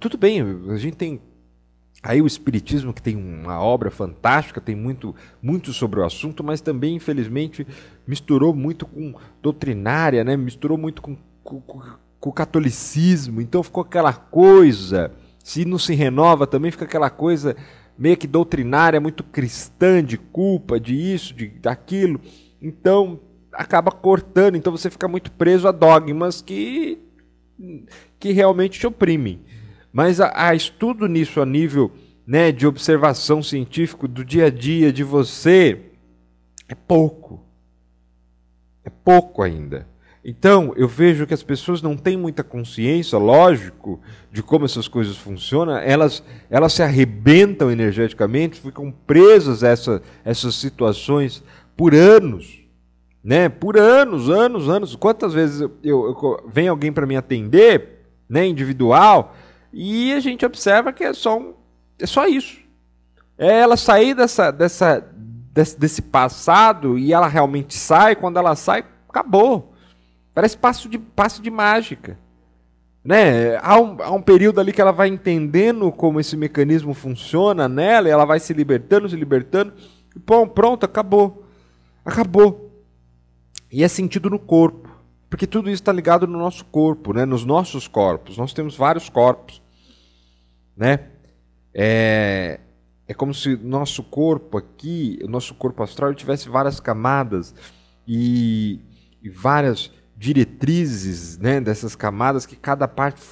Tudo 0.00 0.18
bem, 0.18 0.40
a 0.70 0.76
gente 0.76 0.96
tem 0.96 1.20
Aí 2.02 2.22
o 2.22 2.26
Espiritismo, 2.26 2.92
que 2.92 3.02
tem 3.02 3.16
uma 3.16 3.60
obra 3.60 3.90
fantástica, 3.90 4.60
tem 4.60 4.76
muito, 4.76 5.12
muito 5.42 5.72
sobre 5.72 5.98
o 5.98 6.04
assunto, 6.04 6.44
mas 6.44 6.60
também, 6.60 6.94
infelizmente, 6.94 7.66
misturou 8.06 8.54
muito 8.54 8.86
com 8.86 9.14
doutrinária, 9.42 10.22
né? 10.22 10.36
misturou 10.36 10.78
muito 10.78 11.02
com, 11.02 11.16
com, 11.42 11.60
com 11.60 12.30
o 12.30 12.32
catolicismo, 12.32 13.40
então 13.40 13.60
ficou 13.62 13.82
aquela 13.82 14.12
coisa, 14.12 15.10
se 15.46 15.64
não 15.64 15.78
se 15.78 15.94
renova 15.94 16.44
também 16.44 16.72
fica 16.72 16.84
aquela 16.84 17.08
coisa 17.08 17.54
meio 17.96 18.16
que 18.16 18.26
doutrinária, 18.26 19.00
muito 19.00 19.22
cristã, 19.22 20.02
de 20.02 20.18
culpa, 20.18 20.80
de 20.80 20.92
isso, 20.92 21.32
de 21.32 21.46
daquilo. 21.46 22.20
Então 22.60 23.20
acaba 23.52 23.92
cortando, 23.92 24.56
então 24.56 24.76
você 24.76 24.90
fica 24.90 25.06
muito 25.06 25.30
preso 25.30 25.68
a 25.68 25.70
dogmas 25.70 26.42
que, 26.42 26.98
que 28.18 28.32
realmente 28.32 28.80
te 28.80 28.88
oprimem. 28.88 29.38
Mas 29.92 30.20
há, 30.20 30.52
estudo 30.52 31.06
nisso 31.06 31.40
a 31.40 31.46
nível 31.46 31.92
né, 32.26 32.50
de 32.50 32.66
observação 32.66 33.40
científico 33.40 34.08
do 34.08 34.24
dia 34.24 34.46
a 34.46 34.50
dia 34.50 34.92
de 34.92 35.04
você 35.04 35.80
é 36.68 36.74
pouco. 36.74 37.40
É 38.82 38.90
pouco 38.90 39.42
ainda. 39.42 39.86
Então, 40.28 40.72
eu 40.76 40.88
vejo 40.88 41.24
que 41.24 41.32
as 41.32 41.44
pessoas 41.44 41.80
não 41.80 41.96
têm 41.96 42.16
muita 42.16 42.42
consciência, 42.42 43.16
lógico, 43.16 44.00
de 44.32 44.42
como 44.42 44.64
essas 44.64 44.88
coisas 44.88 45.16
funcionam, 45.16 45.76
elas, 45.76 46.20
elas 46.50 46.72
se 46.72 46.82
arrebentam 46.82 47.70
energeticamente, 47.70 48.60
ficam 48.60 48.90
presas 48.90 49.62
a 49.62 49.68
essa, 49.68 50.02
essas 50.24 50.56
situações 50.56 51.44
por 51.76 51.94
anos. 51.94 52.58
Né? 53.22 53.48
Por 53.48 53.78
anos, 53.78 54.28
anos, 54.28 54.68
anos. 54.68 54.96
Quantas 54.96 55.32
vezes 55.32 55.60
eu, 55.60 55.70
eu, 55.80 56.06
eu 56.08 56.44
vem 56.48 56.66
alguém 56.66 56.92
para 56.92 57.06
me 57.06 57.16
atender, 57.16 58.00
né, 58.28 58.44
individual, 58.48 59.32
e 59.72 60.12
a 60.12 60.18
gente 60.18 60.44
observa 60.44 60.92
que 60.92 61.04
é 61.04 61.12
só, 61.12 61.38
um, 61.38 61.54
é 62.00 62.06
só 62.06 62.26
isso. 62.26 62.58
É 63.38 63.60
ela 63.60 63.76
sair 63.76 64.12
dessa, 64.12 64.50
dessa, 64.50 65.08
desse, 65.52 65.78
desse 65.78 66.02
passado 66.02 66.98
e 66.98 67.12
ela 67.12 67.28
realmente 67.28 67.74
sai, 67.74 68.16
quando 68.16 68.40
ela 68.40 68.56
sai, 68.56 68.84
acabou. 69.08 69.75
Parece 70.36 70.54
passo 70.54 70.86
de, 70.86 70.98
passo 70.98 71.40
de 71.40 71.50
mágica. 71.50 72.18
Né? 73.02 73.56
Há, 73.62 73.80
um, 73.80 74.02
há 74.02 74.10
um 74.10 74.20
período 74.20 74.60
ali 74.60 74.70
que 74.70 74.82
ela 74.82 74.92
vai 74.92 75.08
entendendo 75.08 75.90
como 75.90 76.20
esse 76.20 76.36
mecanismo 76.36 76.92
funciona 76.92 77.66
nela, 77.66 78.06
e 78.06 78.10
ela 78.10 78.26
vai 78.26 78.38
se 78.38 78.52
libertando, 78.52 79.08
se 79.08 79.16
libertando, 79.16 79.72
e 80.14 80.18
bom, 80.18 80.46
pronto, 80.46 80.84
acabou. 80.84 81.42
Acabou. 82.04 82.70
E 83.72 83.82
é 83.82 83.88
sentido 83.88 84.28
no 84.28 84.38
corpo. 84.38 84.94
Porque 85.30 85.46
tudo 85.46 85.70
isso 85.70 85.80
está 85.80 85.90
ligado 85.90 86.26
no 86.26 86.38
nosso 86.38 86.66
corpo, 86.66 87.14
né? 87.14 87.24
nos 87.24 87.46
nossos 87.46 87.88
corpos. 87.88 88.36
Nós 88.36 88.52
temos 88.52 88.76
vários 88.76 89.08
corpos. 89.08 89.62
Né? 90.76 90.98
É, 91.72 92.60
é 93.08 93.14
como 93.14 93.32
se 93.32 93.56
nosso 93.56 94.02
corpo 94.02 94.58
aqui, 94.58 95.18
o 95.24 95.28
nosso 95.28 95.54
corpo 95.54 95.82
astral, 95.82 96.12
tivesse 96.12 96.50
várias 96.50 96.78
camadas 96.78 97.54
e, 98.06 98.80
e 99.22 99.30
várias 99.30 99.95
diretrizes 100.16 101.38
né, 101.38 101.60
dessas 101.60 101.94
camadas 101.94 102.46
que 102.46 102.56
cada 102.56 102.88
parte 102.88 103.22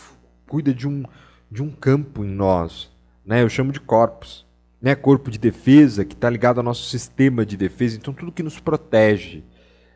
cuida 0.46 0.72
de 0.72 0.86
um, 0.86 1.04
de 1.50 1.62
um 1.62 1.70
campo 1.70 2.24
em 2.24 2.28
nós. 2.28 2.90
Né? 3.24 3.42
Eu 3.42 3.48
chamo 3.48 3.72
de 3.72 3.80
corpos. 3.80 4.44
Né? 4.80 4.94
Corpo 4.94 5.30
de 5.30 5.38
defesa, 5.38 6.04
que 6.04 6.14
está 6.14 6.28
ligado 6.28 6.58
ao 6.58 6.64
nosso 6.64 6.88
sistema 6.88 7.46
de 7.46 7.56
defesa. 7.56 7.96
Então, 7.96 8.12
tudo 8.12 8.32
que 8.32 8.42
nos 8.42 8.60
protege 8.60 9.42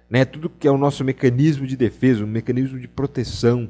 né? 0.09 0.25
Tudo 0.25 0.49
que 0.49 0.67
é 0.67 0.71
o 0.71 0.79
nosso 0.79 1.05
mecanismo 1.05 1.67
de 1.67 1.77
defesa, 1.77 2.25
um 2.25 2.29
mecanismo 2.29 2.79
de 2.79 2.89
proteção. 2.89 3.69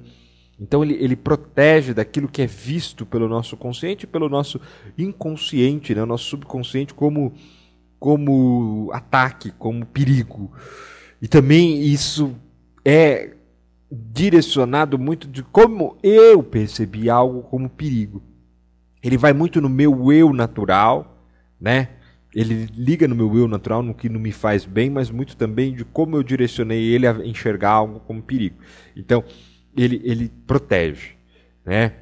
Então 0.60 0.82
ele, 0.82 0.94
ele 0.94 1.16
protege 1.16 1.94
daquilo 1.94 2.28
que 2.28 2.42
é 2.42 2.46
visto 2.46 3.06
pelo 3.06 3.28
nosso 3.28 3.56
consciente 3.56 4.04
e 4.04 4.06
pelo 4.08 4.28
nosso 4.28 4.60
inconsciente, 4.96 5.94
né? 5.94 6.02
o 6.02 6.06
nosso 6.06 6.24
subconsciente 6.24 6.94
como, 6.94 7.32
como 7.98 8.90
ataque, 8.92 9.52
como 9.52 9.86
perigo. 9.86 10.52
E 11.22 11.28
também 11.28 11.82
isso 11.82 12.34
é 12.90 13.34
direcionado 13.92 14.98
muito 14.98 15.28
de 15.28 15.42
como 15.42 15.98
eu 16.02 16.42
percebi 16.42 17.10
algo 17.10 17.42
como 17.42 17.68
perigo. 17.68 18.22
Ele 19.02 19.18
vai 19.18 19.34
muito 19.34 19.60
no 19.60 19.68
meu 19.68 20.10
eu 20.10 20.32
natural, 20.32 21.22
né? 21.60 21.90
ele 22.34 22.66
liga 22.74 23.06
no 23.06 23.14
meu 23.14 23.36
eu 23.36 23.46
natural, 23.46 23.82
no 23.82 23.92
que 23.92 24.08
não 24.08 24.18
me 24.18 24.32
faz 24.32 24.64
bem, 24.64 24.88
mas 24.88 25.10
muito 25.10 25.36
também 25.36 25.74
de 25.74 25.84
como 25.84 26.16
eu 26.16 26.22
direcionei 26.22 26.82
ele 26.82 27.06
a 27.06 27.12
enxergar 27.26 27.72
algo 27.72 28.00
como 28.00 28.22
perigo. 28.22 28.56
Então, 28.96 29.22
ele, 29.76 30.00
ele 30.02 30.32
protege, 30.46 31.10
né? 31.66 31.92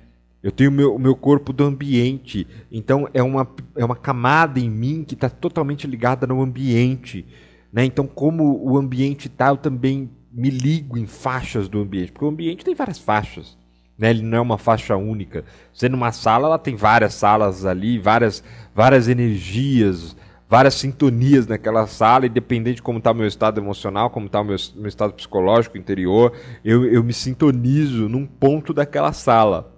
Eu 0.42 0.52
tenho 0.52 0.70
o 0.70 0.72
meu, 0.72 0.98
meu 1.00 1.16
corpo 1.16 1.52
do 1.52 1.64
ambiente, 1.64 2.46
então 2.70 3.08
é 3.12 3.22
uma, 3.24 3.48
é 3.74 3.84
uma 3.84 3.96
camada 3.96 4.60
em 4.60 4.70
mim 4.70 5.02
que 5.02 5.14
está 5.14 5.28
totalmente 5.28 5.84
ligada 5.84 6.28
no 6.28 6.40
ambiente. 6.40 7.26
Né? 7.72 7.84
Então, 7.84 8.06
como 8.06 8.62
o 8.62 8.78
ambiente 8.78 9.26
está, 9.26 9.48
eu 9.48 9.56
também 9.56 10.08
me 10.36 10.50
ligo 10.50 10.98
em 10.98 11.06
faixas 11.06 11.66
do 11.66 11.80
ambiente, 11.80 12.12
porque 12.12 12.26
o 12.26 12.28
ambiente 12.28 12.64
tem 12.64 12.74
várias 12.74 12.98
faixas. 12.98 13.56
Né? 13.98 14.10
Ele 14.10 14.22
não 14.22 14.36
é 14.36 14.40
uma 14.40 14.58
faixa 14.58 14.94
única. 14.94 15.44
Você 15.72 15.88
numa 15.88 16.12
sala, 16.12 16.48
ela 16.48 16.58
tem 16.58 16.76
várias 16.76 17.14
salas 17.14 17.64
ali, 17.64 17.98
várias, 17.98 18.44
várias 18.74 19.08
energias, 19.08 20.14
várias 20.46 20.74
sintonias 20.74 21.46
naquela 21.46 21.86
sala, 21.86 22.26
e 22.26 22.28
dependente 22.28 22.76
de 22.76 22.82
como 22.82 22.98
está 22.98 23.12
o 23.12 23.14
meu 23.14 23.26
estado 23.26 23.58
emocional, 23.58 24.10
como 24.10 24.26
está 24.26 24.42
o 24.42 24.44
meu, 24.44 24.56
meu 24.74 24.88
estado 24.88 25.14
psicológico 25.14 25.78
interior, 25.78 26.34
eu, 26.62 26.84
eu 26.84 27.02
me 27.02 27.14
sintonizo 27.14 28.06
num 28.06 28.26
ponto 28.26 28.74
daquela 28.74 29.14
sala. 29.14 29.74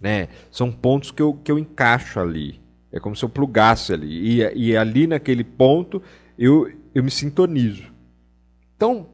Né? 0.00 0.26
São 0.50 0.72
pontos 0.72 1.12
que 1.12 1.22
eu, 1.22 1.34
que 1.34 1.52
eu 1.52 1.58
encaixo 1.58 2.18
ali. 2.18 2.60
É 2.90 2.98
como 2.98 3.14
se 3.14 3.24
eu 3.24 3.28
plugasse 3.28 3.92
ali. 3.92 4.40
E, 4.40 4.70
e 4.70 4.76
ali 4.76 5.06
naquele 5.06 5.44
ponto 5.44 6.02
eu, 6.36 6.68
eu 6.92 7.04
me 7.04 7.10
sintonizo. 7.10 7.92
Então, 8.76 9.08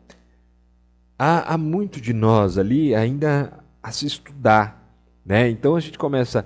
há, 1.24 1.54
há 1.54 1.58
muito 1.58 2.00
de 2.00 2.12
nós 2.12 2.58
ali 2.58 2.94
ainda 2.94 3.52
a 3.82 3.90
se 3.90 4.06
estudar. 4.06 4.84
Né? 5.24 5.48
Então 5.48 5.74
a 5.74 5.80
gente 5.80 5.96
começa 5.96 6.44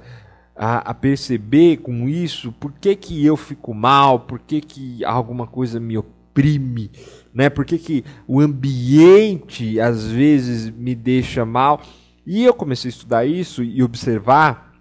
a, 0.54 0.90
a, 0.90 0.94
perceber 0.94 1.78
com 1.78 2.08
isso 2.08 2.52
por 2.52 2.72
que, 2.72 2.94
que 2.94 3.26
eu 3.26 3.36
fico 3.36 3.74
mal, 3.74 4.20
por 4.20 4.38
que, 4.38 4.60
que 4.60 5.04
alguma 5.04 5.48
coisa 5.48 5.80
me 5.80 5.98
oprime, 5.98 6.92
né? 7.34 7.50
por 7.50 7.64
que, 7.64 7.76
que 7.76 8.04
o 8.26 8.40
ambiente 8.40 9.80
às 9.80 10.06
vezes 10.06 10.70
me 10.70 10.94
deixa 10.94 11.44
mal. 11.44 11.82
E 12.24 12.44
eu 12.44 12.54
comecei 12.54 12.88
a 12.88 12.92
estudar 12.92 13.24
isso 13.26 13.64
e 13.64 13.82
observar 13.82 14.74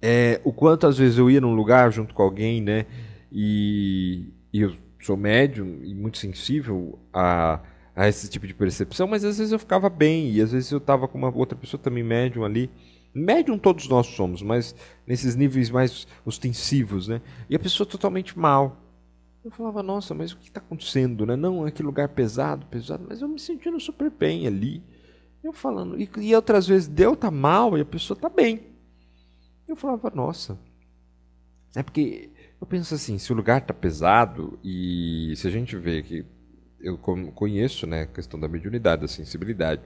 é, 0.00 0.40
o 0.44 0.52
quanto 0.52 0.86
às 0.86 0.96
vezes 0.96 1.18
eu 1.18 1.28
ia 1.28 1.40
num 1.40 1.54
lugar 1.54 1.90
junto 1.90 2.14
com 2.14 2.22
alguém, 2.22 2.60
né? 2.60 2.86
E, 3.32 4.28
e 4.52 4.60
eu 4.60 4.74
sou 5.00 5.16
médium 5.16 5.80
e 5.82 5.94
muito 5.94 6.18
sensível 6.18 6.98
a, 7.12 7.60
a 7.98 8.08
esse 8.08 8.28
tipo 8.28 8.46
de 8.46 8.54
percepção, 8.54 9.06
mas 9.08 9.24
às 9.24 9.38
vezes 9.38 9.52
eu 9.52 9.58
ficava 9.58 9.88
bem 9.88 10.30
e 10.30 10.40
às 10.40 10.52
vezes 10.52 10.70
eu 10.70 10.78
estava 10.78 11.08
com 11.08 11.18
uma 11.18 11.34
outra 11.34 11.58
pessoa 11.58 11.80
também 11.82 12.04
médium 12.04 12.44
ali 12.44 12.70
Médium 13.14 13.58
todos 13.58 13.88
nós 13.88 14.06
somos, 14.06 14.42
mas 14.42 14.74
nesses 15.06 15.34
níveis 15.34 15.70
mais 15.70 16.06
ostensivos, 16.24 17.08
né? 17.08 17.20
E 17.48 17.56
a 17.56 17.58
pessoa 17.58 17.86
totalmente 17.86 18.38
mal. 18.38 18.76
Eu 19.44 19.50
falava, 19.50 19.82
nossa, 19.82 20.14
mas 20.14 20.32
o 20.32 20.36
que 20.36 20.48
está 20.48 20.60
acontecendo, 20.60 21.24
né? 21.24 21.34
Não, 21.34 21.64
é 21.64 21.68
aquele 21.68 21.86
lugar 21.86 22.08
pesado, 22.10 22.66
pesado, 22.66 23.04
mas 23.08 23.22
eu 23.22 23.28
me 23.28 23.38
sentindo 23.38 23.80
super 23.80 24.10
bem 24.10 24.46
ali. 24.46 24.82
Eu 25.42 25.52
falando, 25.52 25.98
e, 25.98 26.08
e 26.18 26.34
outras 26.34 26.66
vezes 26.66 26.88
deu 26.88 27.16
tá 27.16 27.30
mal 27.30 27.78
e 27.78 27.80
a 27.80 27.84
pessoa 27.84 28.18
tá 28.18 28.28
bem. 28.28 28.60
Eu 29.66 29.76
falava, 29.76 30.10
nossa. 30.14 30.58
É 31.74 31.82
porque 31.82 32.30
eu 32.60 32.66
penso 32.66 32.94
assim, 32.94 33.18
se 33.18 33.32
o 33.32 33.36
lugar 33.36 33.62
tá 33.62 33.72
pesado 33.72 34.58
e 34.62 35.32
se 35.36 35.46
a 35.46 35.50
gente 35.50 35.76
vê 35.76 36.02
que 36.02 36.26
eu 36.80 36.96
conheço, 36.98 37.86
né, 37.86 38.02
a 38.02 38.06
questão 38.06 38.38
da 38.38 38.48
mediunidade, 38.48 39.02
da 39.02 39.08
sensibilidade 39.08 39.82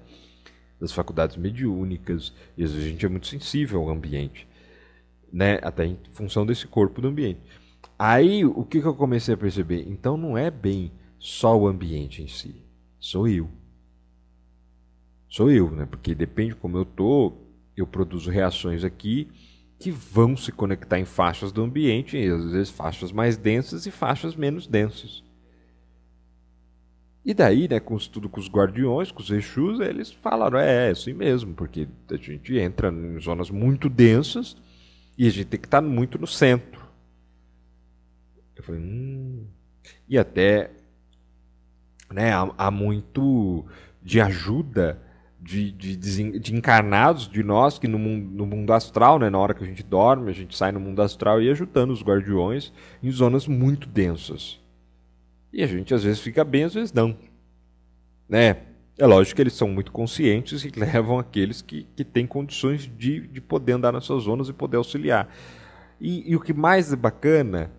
das 0.80 0.92
faculdades 0.92 1.36
mediúnicas, 1.36 2.32
e 2.56 2.64
a 2.64 2.66
gente 2.66 3.06
é 3.06 3.08
muito 3.08 3.26
sensível 3.26 3.80
ao 3.82 3.90
ambiente. 3.90 4.46
né? 5.32 5.58
Até 5.62 5.86
em 5.86 5.98
função 6.12 6.44
desse 6.44 6.66
corpo 6.66 7.00
do 7.00 7.08
ambiente. 7.08 7.40
Aí 7.98 8.44
o 8.44 8.64
que, 8.64 8.80
que 8.80 8.86
eu 8.86 8.94
comecei 8.94 9.34
a 9.34 9.36
perceber? 9.36 9.86
Então 9.88 10.16
não 10.16 10.36
é 10.36 10.50
bem 10.50 10.92
só 11.18 11.56
o 11.56 11.66
ambiente 11.66 12.22
em 12.22 12.28
si, 12.28 12.54
sou 13.00 13.28
eu. 13.28 13.48
Sou 15.28 15.50
eu, 15.50 15.70
né? 15.70 15.86
Porque 15.86 16.14
depende 16.14 16.54
como 16.54 16.76
eu 16.76 16.84
tô, 16.84 17.32
eu 17.76 17.86
produzo 17.86 18.30
reações 18.30 18.84
aqui 18.84 19.28
que 19.78 19.90
vão 19.90 20.36
se 20.36 20.52
conectar 20.52 20.98
em 20.98 21.04
faixas 21.04 21.50
do 21.50 21.62
ambiente, 21.62 22.16
e 22.16 22.28
às 22.28 22.52
vezes 22.52 22.70
faixas 22.70 23.10
mais 23.10 23.36
densas 23.36 23.86
e 23.86 23.90
faixas 23.90 24.36
menos 24.36 24.66
densas. 24.66 25.24
E 27.24 27.32
daí, 27.32 27.68
né, 27.68 27.78
com 27.78 27.94
o 27.94 27.96
estudo 27.96 28.28
com 28.28 28.40
os 28.40 28.48
guardiões, 28.48 29.12
com 29.12 29.20
os 29.22 29.30
Exus, 29.30 29.78
eles 29.78 30.10
falaram, 30.10 30.58
é, 30.58 30.88
é 30.88 30.90
assim 30.90 31.12
mesmo, 31.12 31.54
porque 31.54 31.86
a 32.10 32.16
gente 32.16 32.58
entra 32.58 32.88
em 32.88 33.18
zonas 33.20 33.48
muito 33.48 33.88
densas 33.88 34.56
e 35.16 35.26
a 35.26 35.30
gente 35.30 35.46
tem 35.46 35.60
que 35.60 35.66
estar 35.66 35.80
muito 35.80 36.18
no 36.18 36.26
centro. 36.26 36.82
Eu 38.56 38.64
falei, 38.64 38.80
hum. 38.80 39.46
E 40.08 40.18
até 40.18 40.70
né, 42.12 42.32
há, 42.32 42.52
há 42.58 42.70
muito 42.70 43.64
de 44.02 44.20
ajuda 44.20 45.00
de, 45.40 45.72
de, 45.72 45.96
de, 45.96 46.54
encarnados 46.54 47.28
de 47.28 47.42
nós 47.42 47.78
que 47.78 47.88
no 47.88 47.98
mundo, 47.98 48.30
no 48.30 48.46
mundo 48.46 48.72
astral, 48.72 49.18
né, 49.18 49.28
na 49.28 49.38
hora 49.38 49.54
que 49.54 49.64
a 49.64 49.66
gente 49.66 49.82
dorme, 49.82 50.30
a 50.30 50.34
gente 50.34 50.56
sai 50.56 50.70
no 50.70 50.78
mundo 50.78 51.02
astral 51.02 51.42
e 51.42 51.50
ajudando 51.50 51.90
os 51.90 52.02
guardiões 52.02 52.72
em 53.02 53.10
zonas 53.10 53.48
muito 53.48 53.88
densas. 53.88 54.61
E 55.52 55.62
a 55.62 55.66
gente 55.66 55.92
às 55.92 56.02
vezes 56.02 56.20
fica 56.20 56.44
bem, 56.44 56.64
às 56.64 56.74
vezes 56.74 56.92
não. 56.92 57.16
Né? 58.28 58.56
É 58.98 59.06
lógico 59.06 59.36
que 59.36 59.42
eles 59.42 59.54
são 59.54 59.68
muito 59.68 59.92
conscientes 59.92 60.64
e 60.64 60.70
levam 60.78 61.18
aqueles 61.18 61.60
que, 61.60 61.86
que 61.94 62.04
têm 62.04 62.26
condições 62.26 62.90
de, 62.96 63.26
de 63.26 63.40
poder 63.40 63.72
andar 63.72 63.92
nessas 63.92 64.24
zonas 64.24 64.48
e 64.48 64.52
poder 64.52 64.76
auxiliar. 64.76 65.28
E, 66.00 66.30
e 66.30 66.36
o 66.36 66.40
que 66.40 66.52
mais 66.52 66.92
é 66.92 66.96
bacana, 66.96 67.70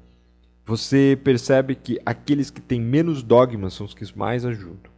você 0.65 1.19
percebe 1.23 1.75
que 1.75 1.99
aqueles 2.05 2.49
que 2.49 2.61
têm 2.61 2.79
menos 2.79 3.21
dogmas 3.21 3.73
são 3.73 3.85
os 3.85 3.93
que 3.93 4.17
mais 4.17 4.45
ajudam. 4.45 4.91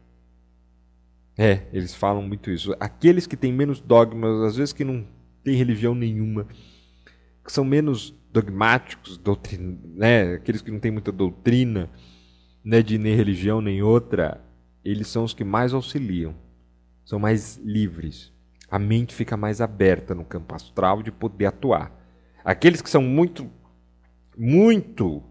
É, 1.37 1.63
eles 1.73 1.93
falam 1.93 2.21
muito 2.21 2.49
isso. 2.49 2.75
Aqueles 2.79 3.27
que 3.27 3.35
têm 3.35 3.51
menos 3.51 3.81
dogmas, 3.81 4.41
às 4.41 4.55
vezes 4.55 4.73
que 4.73 4.83
não 4.85 5.05
têm 5.43 5.55
religião 5.55 5.93
nenhuma, 5.93 6.47
que 7.43 7.51
são 7.51 7.65
menos 7.65 8.15
dogmáticos, 8.31 9.17
doutrina, 9.17 9.77
né? 9.95 10.33
aqueles 10.35 10.61
que 10.61 10.71
não 10.71 10.79
têm 10.79 10.91
muita 10.91 11.11
doutrina, 11.11 11.89
né, 12.65 12.81
de 12.81 12.97
nem 12.97 13.15
religião 13.15 13.61
nem 13.61 13.83
outra, 13.83 14.41
eles 14.83 15.07
são 15.07 15.23
os 15.23 15.35
que 15.35 15.43
mais 15.43 15.71
auxiliam, 15.71 16.33
são 17.05 17.19
mais 17.19 17.57
livres. 17.63 18.33
A 18.69 18.79
mente 18.79 19.13
fica 19.13 19.37
mais 19.37 19.61
aberta 19.61 20.15
no 20.15 20.25
campo 20.25 20.55
astral 20.55 21.03
de 21.03 21.11
poder 21.11 21.45
atuar. 21.45 21.91
Aqueles 22.43 22.81
que 22.81 22.89
são 22.89 23.03
muito, 23.03 23.47
muito 24.35 25.21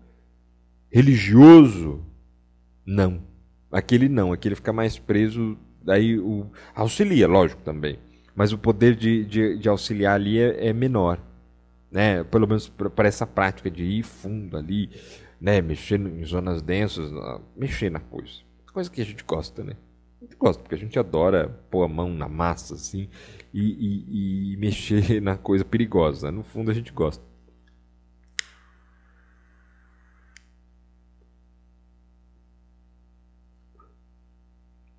religioso, 0.90 2.04
não. 2.86 3.20
Aquele 3.70 4.08
não, 4.08 4.32
aquele 4.32 4.54
fica 4.54 4.72
mais 4.72 4.96
preso, 4.96 5.58
daí 5.82 6.16
o 6.16 6.46
auxilia, 6.72 7.26
lógico 7.26 7.62
também. 7.62 7.98
Mas 8.36 8.52
o 8.52 8.58
poder 8.58 8.94
de, 8.94 9.24
de, 9.24 9.58
de 9.58 9.68
auxiliar 9.68 10.14
ali 10.14 10.38
é, 10.38 10.68
é 10.68 10.72
menor. 10.72 11.18
Né? 11.90 12.22
Pelo 12.24 12.46
menos 12.46 12.68
para 12.68 13.08
essa 13.08 13.26
prática 13.26 13.70
de 13.70 13.82
ir 13.82 14.02
fundo 14.04 14.56
ali, 14.56 14.90
né, 15.44 15.60
mexer 15.60 16.00
em 16.00 16.24
zonas 16.24 16.62
densas, 16.62 17.12
mexer 17.54 17.90
na 17.90 18.00
coisa. 18.00 18.32
Coisa 18.72 18.90
que 18.90 19.02
a 19.02 19.04
gente 19.04 19.22
gosta, 19.24 19.62
né? 19.62 19.76
A 20.18 20.24
gente 20.24 20.36
gosta, 20.36 20.62
porque 20.62 20.74
a 20.74 20.78
gente 20.78 20.98
adora 20.98 21.50
pôr 21.70 21.84
a 21.84 21.88
mão 21.88 22.14
na 22.14 22.26
massa, 22.26 22.76
assim, 22.76 23.10
e, 23.52 23.60
e, 23.62 24.54
e 24.54 24.56
mexer 24.56 25.20
na 25.20 25.36
coisa 25.36 25.62
perigosa. 25.62 26.32
No 26.32 26.42
fundo, 26.42 26.70
a 26.70 26.74
gente 26.74 26.90
gosta. 26.94 27.22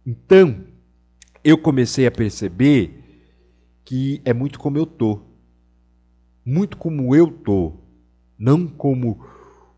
Então, 0.06 0.64
eu 1.44 1.58
comecei 1.58 2.06
a 2.06 2.12
perceber 2.12 3.32
que 3.84 4.22
é 4.24 4.32
muito 4.32 4.60
como 4.60 4.78
eu 4.78 4.86
tô. 4.86 5.22
Muito 6.46 6.78
como 6.78 7.16
eu 7.16 7.32
tô. 7.32 7.80
Não 8.38 8.68
como 8.68 9.34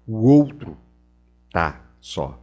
o 0.08 0.15
outro 0.15 0.78
tá 1.52 1.82
só. 2.00 2.41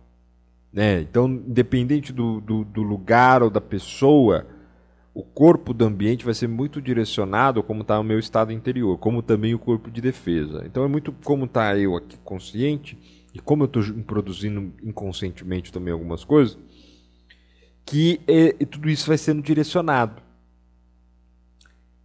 Né? 0.72 1.00
Então, 1.00 1.27
independente 1.27 2.12
do, 2.12 2.40
do, 2.40 2.64
do, 2.64 2.83
lugar 2.83 3.42
ou 3.42 3.48
da 3.48 3.61
pessoa, 3.61 4.46
o 5.14 5.22
corpo 5.22 5.72
do 5.72 5.85
ambiente 5.85 6.24
vai 6.24 6.35
ser 6.35 6.48
muito 6.48 6.83
direcionado 6.83 7.62
como 7.62 7.83
está 7.83 7.98
o 7.98 8.05
meu 8.05 8.18
estado 8.18 8.53
interior, 8.53 8.98
como 8.98 9.22
também 9.22 9.55
o 9.55 9.59
corpo 9.59 9.90
de 9.90 10.00
defesa. 10.00 10.64
Então, 10.66 10.85
é 10.85 10.88
muito 10.88 11.12
como 11.24 11.44
está 11.44 11.79
eu 11.79 11.96
aqui 11.96 12.18
consciente 12.18 12.98
e 13.33 13.38
como 13.38 13.62
eu 13.62 13.66
estou 13.66 13.83
produzindo 14.05 14.72
inconscientemente 14.83 15.72
também 15.72 15.92
algumas 15.92 16.24
coisas, 16.24 16.59
que 17.87 18.20
é, 18.27 18.53
tudo 18.66 18.90
isso 18.90 19.07
vai 19.07 19.18
sendo 19.18 19.42
direcionado. 19.42 20.22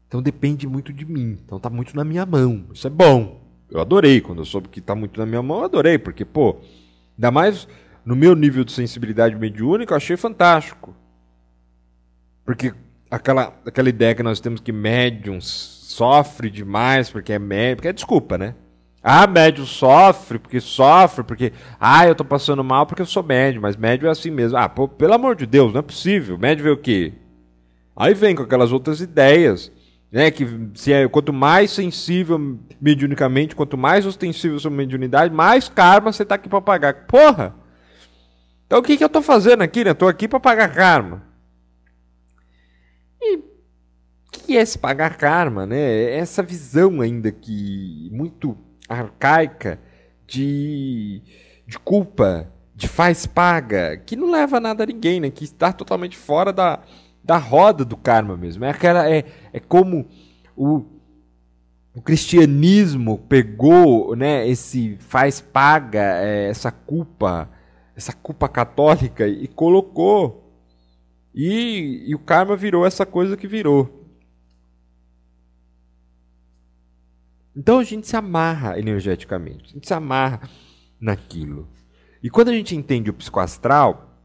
Então 0.08 0.24
depende 0.24 0.67
muito 0.67 0.91
de 0.91 1.06
mim. 1.06 1.38
Então 1.45 1.58
está 1.58 1.69
muito 1.69 1.95
na 1.95 2.04
minha 2.04 2.26
mão. 2.26 2.65
Isso 2.74 2.88
é 2.88 2.89
bom. 2.89 3.49
Eu 3.72 3.80
adorei. 3.80 4.22
Quando 4.22 4.40
eu 4.40 4.46
soube 4.46 4.70
que 4.70 4.80
está 4.80 4.96
muito 4.96 5.20
na 5.20 5.26
minha 5.26 5.42
mão, 5.42 5.60
eu 5.60 5.66
adorei. 5.66 5.98
Porque, 5.98 6.26
pô, 6.26 6.58
ainda 7.18 7.32
mais 7.32 7.68
no 8.06 8.16
meu 8.16 8.36
nível 8.36 8.64
de 8.64 8.72
sensibilidade 8.72 9.36
mediúnica, 9.36 9.94
eu 9.94 9.98
achei 9.98 10.18
fantástico. 10.18 10.96
Porque 12.46 12.74
aquela, 13.10 13.54
aquela 13.66 13.90
ideia 13.90 14.16
que 14.16 14.24
nós 14.24 14.40
temos 14.40 14.60
que 14.60 14.72
médium 14.72 15.40
sofre 15.42 16.50
demais 16.50 17.10
porque 17.10 17.34
é 17.34 17.40
médium, 17.40 17.76
porque 17.76 17.88
é 17.88 17.94
desculpa, 17.94 18.38
né? 18.38 18.56
Ah, 19.02 19.26
médium 19.28 19.66
sofre 19.66 20.40
porque 20.40 20.60
sofre, 20.60 21.24
porque. 21.24 21.54
Ah, 21.80 22.08
eu 22.08 22.16
tô 22.16 22.26
passando 22.26 22.64
mal 22.64 22.86
porque 22.86 23.02
eu 23.02 23.06
sou 23.06 23.24
médium, 23.24 23.62
mas 23.62 23.78
médium 23.78 24.08
é 24.08 24.12
assim 24.12 24.30
mesmo. 24.30 24.58
Ah, 24.58 24.68
pô, 24.68 24.88
pelo 24.88 25.14
amor 25.14 25.36
de 25.36 25.46
Deus, 25.46 25.72
não 25.72 25.80
é 25.80 25.84
possível. 25.84 26.38
Médium 26.38 26.68
é 26.68 26.72
o 26.72 26.78
quê? 26.78 27.14
Aí 27.96 28.14
vem 28.14 28.36
com 28.36 28.44
aquelas 28.44 28.72
outras 28.72 29.02
ideias 29.02 29.72
né, 30.12 30.32
que 30.32 30.45
se 30.74 30.91
é, 30.91 31.08
quanto 31.08 31.32
mais 31.32 31.72
sensível 31.72 32.60
mediunicamente, 32.82 33.56
quanto 33.56 33.78
mais 33.78 34.06
ostensivo 34.06 34.60
sua 34.60 34.72
mediunidade, 34.72 35.34
mais 35.34 35.69
karma 35.69 36.12
você 36.12 36.24
está 36.24 36.36
aqui 36.36 36.50
para 36.50 36.62
pagar. 36.62 37.06
Porra! 37.06 37.56
Então 38.65 38.80
o 38.80 38.84
que, 38.84 38.98
que 38.98 39.04
eu 39.04 39.08
estou 39.08 39.22
fazendo 39.22 39.62
aqui? 39.62 39.84
Né? 39.84 39.91
Estou 39.91 40.08
aqui 40.08 40.28
para 40.28 40.39
pagar 40.39 40.74
karma. 40.74 41.24
E 43.22 43.38
o 43.38 43.43
que 44.32 44.58
é 44.58 44.62
esse 44.62 44.78
pagar 44.78 45.17
karma? 45.17 45.65
Né? 45.65 46.15
Essa 46.15 46.41
visão 46.41 47.02
ainda 47.02 47.32
que 47.32 48.10
muito 48.12 48.58
arcaica 48.88 49.80
de, 50.26 51.22
de 51.67 51.78
culpa, 51.80 52.52
de 52.76 52.88
faz 52.88 53.28
paga, 53.28 53.98
que 53.98 54.15
não 54.15 54.32
leva 54.32 54.60
nada 54.60 54.84
a 54.84 54.88
ninguém, 54.88 55.19
né? 55.19 55.30
que 55.30 55.43
está 55.43 55.72
totalmente 55.72 56.17
fora 56.17 56.52
da, 56.52 56.80
da 57.30 57.38
roda 57.38 57.86
do 57.86 57.96
karma 57.96 58.36
mesmo. 58.36 58.65
É 58.65 58.72
aquela 58.72 59.08
é, 59.08 59.24
é 59.54 59.60
como 59.60 60.08
o, 60.58 60.84
o 61.94 62.02
cristianismo 62.02 63.20
pegou, 63.20 64.15
né, 64.15 64.48
esse 64.48 64.98
faz 64.98 65.39
paga, 65.39 66.02
é, 66.24 66.50
essa 66.50 66.72
culpa, 66.72 67.48
essa 67.96 68.13
culpa 68.13 68.50
católica 68.50 69.28
e 69.28 69.48
colocou. 69.48 70.52
E, 71.36 72.06
e 72.08 72.15
o 72.15 72.20
karma 72.20 72.56
virou 72.56 72.84
essa 72.84 73.06
coisa 73.06 73.38
que 73.38 73.48
virou. 73.48 74.08
Então 77.56 77.78
a 77.78 77.84
gente 77.84 78.08
se 78.08 78.15
amarra 78.15 78.80
energeticamente, 78.80 79.65
a 79.65 79.74
gente 79.76 79.88
se 79.88 79.94
amarra 79.94 80.50
naquilo. 81.00 81.68
E 82.24 82.30
quando 82.30 82.50
a 82.50 82.54
gente 82.54 82.76
entende 82.76 83.12
o 83.12 83.13
psicoastral, 83.13 84.18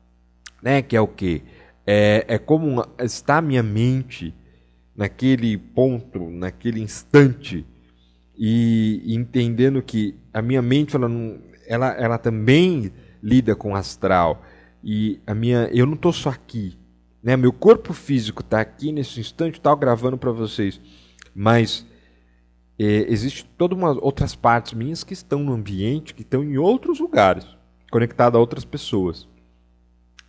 né, 0.62 0.80
que 0.80 0.96
é 0.96 1.00
o 1.02 1.06
que 1.06 1.42
é, 1.86 2.24
é 2.28 2.38
como 2.38 2.84
está 2.98 3.38
a 3.38 3.42
minha 3.42 3.62
mente 3.62 4.34
naquele 4.96 5.58
ponto, 5.58 6.30
naquele 6.30 6.80
instante, 6.80 7.66
e, 8.36 9.02
entendendo 9.06 9.82
que 9.82 10.14
a 10.32 10.40
minha 10.42 10.62
mente 10.62 10.96
ela, 10.96 11.08
não, 11.08 11.38
ela, 11.66 11.88
ela 11.92 12.18
também 12.18 12.92
lida 13.22 13.54
com 13.54 13.72
o 13.72 13.76
astral. 13.76 14.42
E 14.82 15.20
a 15.26 15.34
minha, 15.34 15.68
eu 15.72 15.86
não 15.86 15.94
estou 15.94 16.12
só 16.12 16.30
aqui. 16.30 16.76
Né? 17.22 17.36
Meu 17.36 17.52
corpo 17.52 17.92
físico 17.92 18.42
está 18.42 18.60
aqui 18.60 18.92
nesse 18.92 19.20
instante, 19.20 19.58
está 19.58 19.74
gravando 19.74 20.18
para 20.18 20.30
vocês. 20.30 20.80
Mas 21.34 21.86
é, 22.78 23.06
existe 23.08 23.44
todas 23.56 23.78
outras 24.02 24.34
partes 24.34 24.74
minhas 24.74 25.04
que 25.04 25.12
estão 25.12 25.40
no 25.40 25.52
ambiente, 25.52 26.14
que 26.14 26.22
estão 26.22 26.42
em 26.42 26.58
outros 26.58 26.98
lugares, 26.98 27.46
conectadas 27.90 28.36
a 28.36 28.40
outras 28.40 28.64
pessoas. 28.64 29.28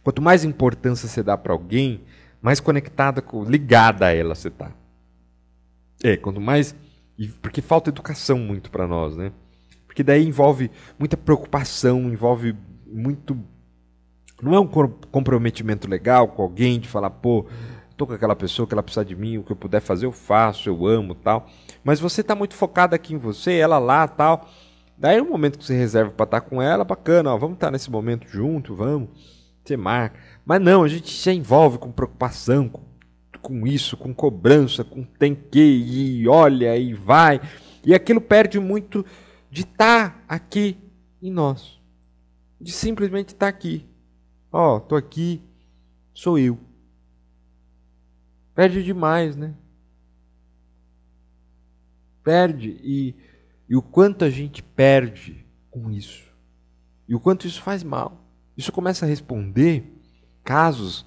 Quanto 0.05 0.21
mais 0.21 0.43
importância 0.43 1.09
você 1.09 1.23
dá 1.23 1.35
para 1.35 1.51
alguém, 1.51 2.03
mais 2.39 2.59
conectada, 2.59 3.23
ligada 3.47 4.05
a 4.05 4.13
ela 4.13 4.35
você 4.35 4.51
tá. 4.51 4.71
É, 6.03 6.15
quanto 6.15 6.39
mais. 6.39 6.75
Porque 7.41 7.59
falta 7.59 7.89
educação 7.89 8.37
muito 8.37 8.69
para 8.69 8.85
nós, 8.85 9.17
né? 9.17 9.31
Porque 9.87 10.03
daí 10.03 10.23
envolve 10.23 10.69
muita 10.99 11.17
preocupação, 11.17 12.01
envolve 12.01 12.55
muito. 12.85 13.35
Não 14.39 14.53
é 14.53 14.59
um 14.59 14.67
comprometimento 14.67 15.89
legal 15.89 16.27
com 16.27 16.43
alguém 16.43 16.79
de 16.79 16.87
falar, 16.87 17.09
pô, 17.09 17.47
tô 17.97 18.05
com 18.05 18.13
aquela 18.13 18.35
pessoa 18.35 18.67
que 18.67 18.75
ela 18.75 18.83
precisa 18.83 19.03
de 19.03 19.15
mim, 19.15 19.39
o 19.39 19.43
que 19.43 19.53
eu 19.53 19.55
puder 19.55 19.81
fazer 19.81 20.05
eu 20.05 20.11
faço, 20.11 20.69
eu 20.69 20.85
amo 20.85 21.15
tal. 21.15 21.49
Mas 21.83 21.99
você 21.99 22.21
está 22.21 22.35
muito 22.35 22.53
focado 22.53 22.93
aqui 22.93 23.15
em 23.15 23.17
você, 23.17 23.53
ela 23.53 23.79
lá 23.79 24.07
tal. 24.07 24.47
Daí 24.95 25.19
o 25.19 25.25
momento 25.25 25.57
que 25.57 25.65
você 25.65 25.75
reserva 25.75 26.11
para 26.11 26.25
estar 26.25 26.41
tá 26.41 26.47
com 26.47 26.61
ela, 26.61 26.83
bacana, 26.83 27.33
ó, 27.33 27.37
vamos 27.39 27.55
estar 27.55 27.67
tá 27.67 27.71
nesse 27.71 27.89
momento 27.89 28.27
junto, 28.29 28.75
vamos. 28.75 29.34
Marca. 29.75 30.19
Mas 30.45 30.61
não, 30.61 30.83
a 30.83 30.87
gente 30.87 31.09
se 31.09 31.31
envolve 31.31 31.77
com 31.77 31.91
preocupação, 31.91 32.69
com, 32.69 32.83
com 33.41 33.65
isso, 33.65 33.97
com 33.97 34.13
cobrança, 34.13 34.83
com 34.83 35.03
tem 35.03 35.33
que, 35.33 35.59
e 35.59 36.27
olha, 36.27 36.77
e 36.77 36.93
vai. 36.93 37.41
E 37.83 37.93
aquilo 37.93 38.21
perde 38.21 38.59
muito 38.59 39.05
de 39.49 39.61
estar 39.61 40.09
tá 40.09 40.23
aqui 40.27 40.77
em 41.21 41.31
nós. 41.31 41.79
De 42.59 42.71
simplesmente 42.71 43.29
estar 43.29 43.47
aqui. 43.47 43.85
Ó, 44.51 44.75
oh, 44.75 44.79
tô 44.79 44.95
aqui, 44.95 45.41
sou 46.13 46.37
eu. 46.37 46.59
Perde 48.53 48.83
demais, 48.83 49.35
né? 49.35 49.53
Perde 52.23 52.79
e, 52.81 53.15
e 53.69 53.75
o 53.75 53.81
quanto 53.81 54.23
a 54.25 54.29
gente 54.29 54.63
perde 54.63 55.45
com 55.69 55.91
isso. 55.91 56.23
E 57.07 57.13
o 57.13 57.19
quanto 57.19 57.45
isso 57.45 57.61
faz 57.61 57.83
mal. 57.83 58.24
Isso 58.57 58.71
começa 58.71 59.05
a 59.05 59.09
responder 59.09 59.83
casos 60.43 61.05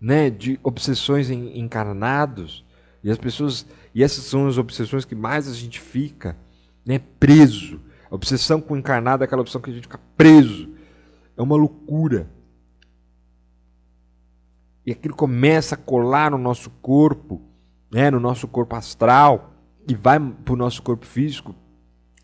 né, 0.00 0.30
de 0.30 0.58
obsessões 0.62 1.30
encarnados. 1.30 2.64
E 3.02 3.10
as 3.10 3.18
pessoas. 3.18 3.66
E 3.94 4.02
essas 4.02 4.24
são 4.24 4.46
as 4.46 4.58
obsessões 4.58 5.04
que 5.04 5.14
mais 5.14 5.48
a 5.48 5.54
gente 5.54 5.80
fica 5.80 6.36
né, 6.84 7.00
preso. 7.18 7.80
A 8.10 8.14
obsessão 8.14 8.60
com 8.60 8.74
o 8.74 8.76
encarnado 8.76 9.22
é 9.22 9.26
aquela 9.26 9.42
opção 9.42 9.60
que 9.60 9.70
a 9.70 9.72
gente 9.72 9.84
fica 9.84 10.00
preso. 10.16 10.68
É 11.36 11.42
uma 11.42 11.56
loucura. 11.56 12.28
E 14.84 14.92
aquilo 14.92 15.14
começa 15.14 15.74
a 15.74 15.78
colar 15.78 16.30
no 16.30 16.38
nosso 16.38 16.70
corpo, 16.82 17.40
né, 17.90 18.10
no 18.10 18.18
nosso 18.18 18.48
corpo 18.48 18.74
astral, 18.74 19.54
e 19.86 19.94
vai 19.94 20.18
para 20.18 20.54
o 20.54 20.56
nosso 20.56 20.82
corpo 20.82 21.06
físico, 21.06 21.54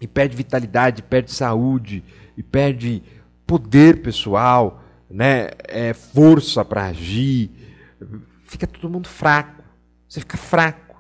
e 0.01 0.07
perde 0.07 0.37
vitalidade, 0.37 1.03
perde 1.03 1.33
saúde, 1.33 2.03
e 2.37 2.43
perde 2.43 3.03
poder 3.47 4.03
pessoal, 4.03 4.83
né, 5.09 5.51
é, 5.65 5.95
força 5.95 6.65
para 6.65 6.87
agir. 6.87 7.51
Fica 8.45 8.67
todo 8.67 8.91
mundo 8.91 9.09
fraco. 9.09 9.63
Você 10.09 10.21
fica 10.21 10.37
fraco. 10.37 10.97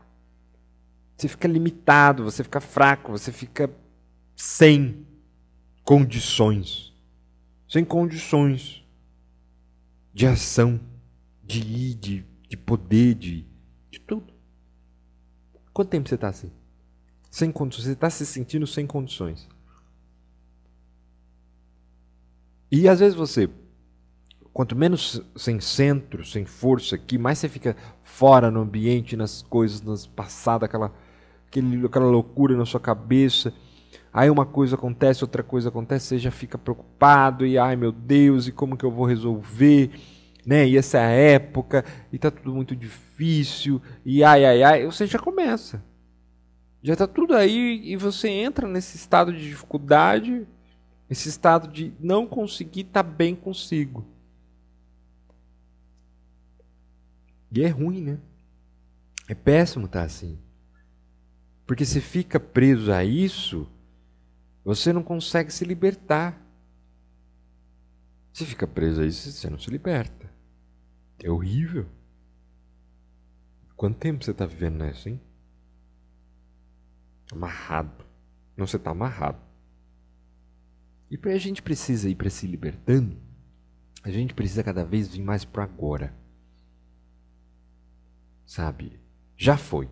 Você 1.16 1.28
fica 1.28 1.48
limitado, 1.48 2.24
você 2.24 2.44
fica 2.44 2.60
fraco, 2.60 3.12
você 3.12 3.32
fica 3.32 3.70
sem 4.34 5.06
condições. 5.82 6.92
Sem 7.68 7.84
condições 7.84 8.84
de 10.12 10.26
ação 10.26 10.78
de 11.42 11.60
ir, 11.60 11.94
de, 11.94 12.24
de 12.48 12.56
poder, 12.56 13.14
de, 13.14 13.46
de 13.90 14.00
tudo. 14.00 14.32
Quanto 15.72 15.88
tempo 15.88 16.08
você 16.08 16.14
está 16.16 16.28
assim? 16.28 16.50
Sem 17.30 17.50
condições. 17.50 17.86
Você 17.86 17.92
está 17.92 18.10
se 18.10 18.26
sentindo 18.26 18.66
sem 18.66 18.86
condições. 18.86 19.48
E 22.70 22.88
às 22.88 23.00
vezes 23.00 23.14
você, 23.14 23.48
quanto 24.52 24.74
menos 24.74 25.22
sem 25.36 25.60
centro, 25.60 26.24
sem 26.24 26.44
força 26.44 26.96
aqui, 26.96 27.18
mais 27.18 27.38
você 27.38 27.48
fica 27.48 27.76
fora 28.02 28.50
no 28.50 28.60
ambiente, 28.60 29.16
nas 29.16 29.42
coisas, 29.42 29.82
nas 29.82 30.06
passadas, 30.06 30.68
aquela, 30.68 30.92
aquela 31.84 32.06
loucura 32.06 32.56
na 32.56 32.64
sua 32.64 32.80
cabeça. 32.80 33.52
Aí 34.12 34.30
uma 34.30 34.46
coisa 34.46 34.76
acontece, 34.76 35.22
outra 35.22 35.42
coisa 35.42 35.68
acontece, 35.68 36.06
você 36.06 36.18
já 36.18 36.30
fica 36.30 36.56
preocupado 36.56 37.44
e 37.46 37.58
ai 37.58 37.76
meu 37.76 37.92
Deus, 37.92 38.48
e 38.48 38.52
como 38.52 38.76
que 38.76 38.84
eu 38.84 38.90
vou 38.90 39.06
resolver? 39.06 39.90
né? 40.46 40.66
E 40.66 40.78
essa 40.78 40.98
é 40.98 41.32
época, 41.32 41.84
e 42.12 42.18
tá 42.18 42.30
tudo 42.30 42.54
muito 42.54 42.76
difícil, 42.76 43.82
e 44.04 44.22
ai, 44.22 44.44
ai, 44.44 44.62
ai, 44.62 44.86
você 44.86 45.04
já 45.04 45.18
começa. 45.18 45.82
Já 46.80 46.94
tá 46.94 47.06
tudo 47.08 47.34
aí 47.34 47.82
e 47.84 47.96
você 47.96 48.28
entra 48.28 48.68
nesse 48.68 48.96
estado 48.96 49.32
de 49.32 49.42
dificuldade, 49.48 50.46
esse 51.08 51.28
estado 51.28 51.68
de 51.68 51.94
não 52.00 52.26
conseguir 52.26 52.80
estar 52.82 53.04
tá 53.04 53.08
bem 53.08 53.34
consigo. 53.34 54.04
E 57.50 57.62
é 57.62 57.68
ruim, 57.68 58.02
né? 58.02 58.18
É 59.28 59.34
péssimo 59.34 59.86
estar 59.86 60.00
tá 60.00 60.04
assim. 60.06 60.38
Porque 61.66 61.84
você 61.84 62.00
fica 62.00 62.38
preso 62.38 62.92
a 62.92 63.04
isso, 63.04 63.68
você 64.64 64.92
não 64.92 65.02
consegue 65.02 65.52
se 65.52 65.64
libertar. 65.64 66.40
Você 68.32 68.44
fica 68.44 68.66
preso 68.66 69.00
a 69.00 69.06
isso, 69.06 69.30
você 69.30 69.48
não 69.48 69.58
se 69.58 69.70
liberta. 69.70 70.30
É 71.22 71.30
horrível. 71.30 71.86
Quanto 73.76 73.98
tempo 73.98 74.24
você 74.24 74.30
está 74.30 74.44
vivendo 74.46 74.76
nessa, 74.76 75.08
hein? 75.08 75.20
Amarrado. 77.32 78.04
Não, 78.56 78.66
você 78.66 78.76
está 78.76 78.90
amarrado. 78.90 79.45
E 81.10 81.18
a 81.28 81.38
gente 81.38 81.62
precisa 81.62 82.08
ir 82.08 82.14
para 82.14 82.30
se 82.30 82.46
libertando, 82.46 83.16
a 84.02 84.10
gente 84.10 84.34
precisa 84.34 84.62
cada 84.62 84.84
vez 84.84 85.08
vir 85.08 85.22
mais 85.22 85.44
para 85.44 85.64
agora. 85.64 86.14
Sabe? 88.44 88.98
Já 89.36 89.56
foi. 89.56 89.88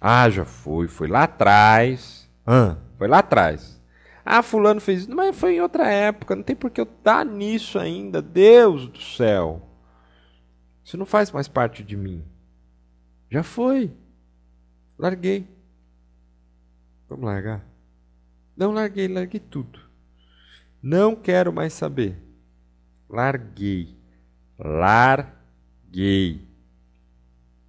Ah, 0.00 0.28
já 0.28 0.44
foi. 0.44 0.86
Foi 0.86 1.08
lá 1.08 1.24
atrás. 1.24 2.30
Ah, 2.46 2.76
foi 2.98 3.08
lá 3.08 3.20
atrás. 3.20 3.80
Ah, 4.24 4.42
fulano 4.42 4.80
fez 4.80 5.02
isso. 5.02 5.14
Mas 5.14 5.36
foi 5.36 5.56
em 5.56 5.60
outra 5.60 5.90
época. 5.90 6.36
Não 6.36 6.42
tem 6.42 6.54
por 6.54 6.70
que 6.70 6.80
eu 6.80 6.84
estar 6.84 7.18
tá 7.18 7.24
nisso 7.24 7.78
ainda. 7.78 8.20
Deus 8.20 8.86
do 8.88 9.00
céu. 9.00 9.62
Isso 10.84 10.98
não 10.98 11.06
faz 11.06 11.30
mais 11.30 11.48
parte 11.48 11.82
de 11.82 11.96
mim. 11.96 12.22
Já 13.30 13.42
foi. 13.42 13.90
Larguei. 14.98 15.48
Vamos 17.08 17.24
largar? 17.24 17.64
Não 18.56 18.72
larguei, 18.72 19.08
larguei 19.08 19.40
tudo. 19.40 19.83
Não 20.86 21.16
quero 21.16 21.50
mais 21.50 21.72
saber. 21.72 22.14
Larguei. 23.08 23.96
Larguei. 24.58 26.46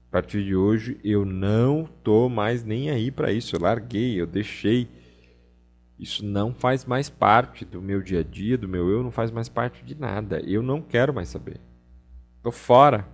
A 0.10 0.12
partir 0.12 0.44
de 0.44 0.54
hoje 0.54 1.00
eu 1.02 1.24
não 1.24 1.86
tô 2.04 2.28
mais 2.28 2.66
nem 2.66 2.90
aí 2.90 3.10
para 3.10 3.32
isso. 3.32 3.56
Eu 3.56 3.62
larguei, 3.62 4.20
eu 4.20 4.28
deixei. 4.28 4.90
Isso 5.98 6.26
não 6.26 6.54
faz 6.54 6.84
mais 6.84 7.10
parte 7.10 7.64
do 7.64 7.82
meu 7.82 8.02
dia 8.02 8.20
a 8.20 8.24
dia, 8.24 8.58
do 8.58 8.68
meu 8.68 8.90
eu, 8.90 9.02
não 9.02 9.12
faz 9.12 9.32
mais 9.32 9.48
parte 9.48 9.82
de 9.86 9.96
nada. 9.96 10.42
Eu 10.42 10.62
não 10.62 10.82
quero 10.82 11.14
mais 11.14 11.30
saber. 11.30 11.62
Tô 12.44 12.52
fora. 12.52 13.08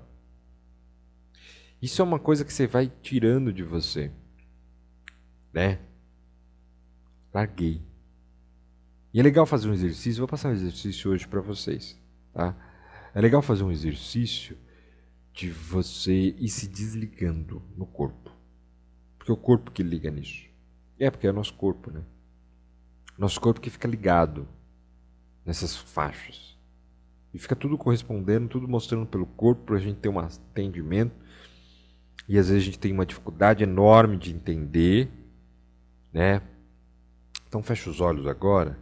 Isso 1.80 2.02
é 2.02 2.04
uma 2.04 2.18
coisa 2.18 2.44
que 2.44 2.52
você 2.52 2.66
vai 2.66 2.92
tirando 3.04 3.54
de 3.54 3.62
você. 3.62 4.12
Né? 5.54 5.78
Larguei. 7.32 7.91
E 9.14 9.20
é 9.20 9.24
legal 9.24 9.46
fazer 9.46 9.70
um 9.70 9.74
exercício, 9.74 10.22
vou 10.22 10.28
passar 10.28 10.50
um 10.50 10.54
exercício 10.54 11.12
hoje 11.12 11.28
para 11.28 11.42
vocês, 11.42 12.00
tá? 12.34 12.56
É 13.14 13.20
legal 13.20 13.42
fazer 13.42 13.64
um 13.64 13.72
exercício 13.72 14.58
de 15.34 15.50
você 15.50 16.14
ir 16.14 16.50
se 16.50 16.68
desligando 16.68 17.62
no 17.76 17.86
corpo. 17.86 18.32
Porque 19.18 19.32
é 19.32 19.34
o 19.34 19.38
corpo 19.38 19.72
que 19.72 19.84
liga 19.84 20.10
nisso. 20.10 20.46
É, 20.98 21.10
porque 21.10 21.28
é 21.28 21.30
o 21.30 21.34
nosso 21.34 21.54
corpo, 21.56 21.92
né? 21.92 22.02
Nosso 23.18 23.40
corpo 23.40 23.60
que 23.60 23.70
fica 23.70 23.88
ligado 23.88 24.48
nessas 25.46 25.76
faixas. 25.76 26.58
E 27.34 27.40
fica 27.40 27.56
tudo 27.56 27.78
correspondendo, 27.78 28.48
tudo 28.48 28.68
mostrando 28.68 29.06
pelo 29.06 29.26
corpo 29.26 29.64
para 29.64 29.76
a 29.76 29.80
gente 29.80 30.00
ter 30.00 30.10
um 30.10 30.20
atendimento. 30.20 31.16
E 32.28 32.38
às 32.38 32.48
vezes 32.48 32.64
a 32.64 32.66
gente 32.66 32.80
tem 32.80 32.94
uma 32.94 33.06
dificuldade 33.06 33.64
enorme 33.64 34.18
de 34.18 34.34
entender, 34.34 35.10
né? 36.14 36.42
Então 37.48 37.62
fecha 37.62 37.90
os 37.90 38.00
olhos 38.00 38.26
agora. 38.26 38.78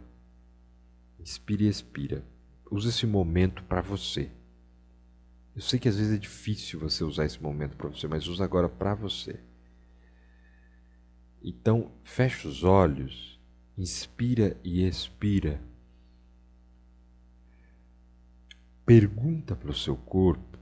Inspire 1.20 1.64
e 1.64 1.68
expira. 1.68 2.24
Use 2.70 2.88
esse 2.88 3.06
momento 3.06 3.62
para 3.64 3.82
você. 3.82 4.30
Eu 5.54 5.60
sei 5.60 5.78
que 5.78 5.88
às 5.88 5.96
vezes 5.96 6.14
é 6.14 6.18
difícil 6.18 6.80
você 6.80 7.04
usar 7.04 7.26
esse 7.26 7.42
momento 7.42 7.76
para 7.76 7.88
você, 7.88 8.06
mas 8.08 8.26
usa 8.28 8.44
agora 8.44 8.68
para 8.68 8.94
você. 8.94 9.38
Então, 11.42 11.90
fecha 12.04 12.46
os 12.48 12.64
olhos, 12.64 13.40
inspira 13.76 14.58
e 14.62 14.86
expira. 14.86 15.60
Pergunta 18.86 19.54
para 19.56 19.70
o 19.70 19.74
seu 19.74 19.96
corpo. 19.96 20.58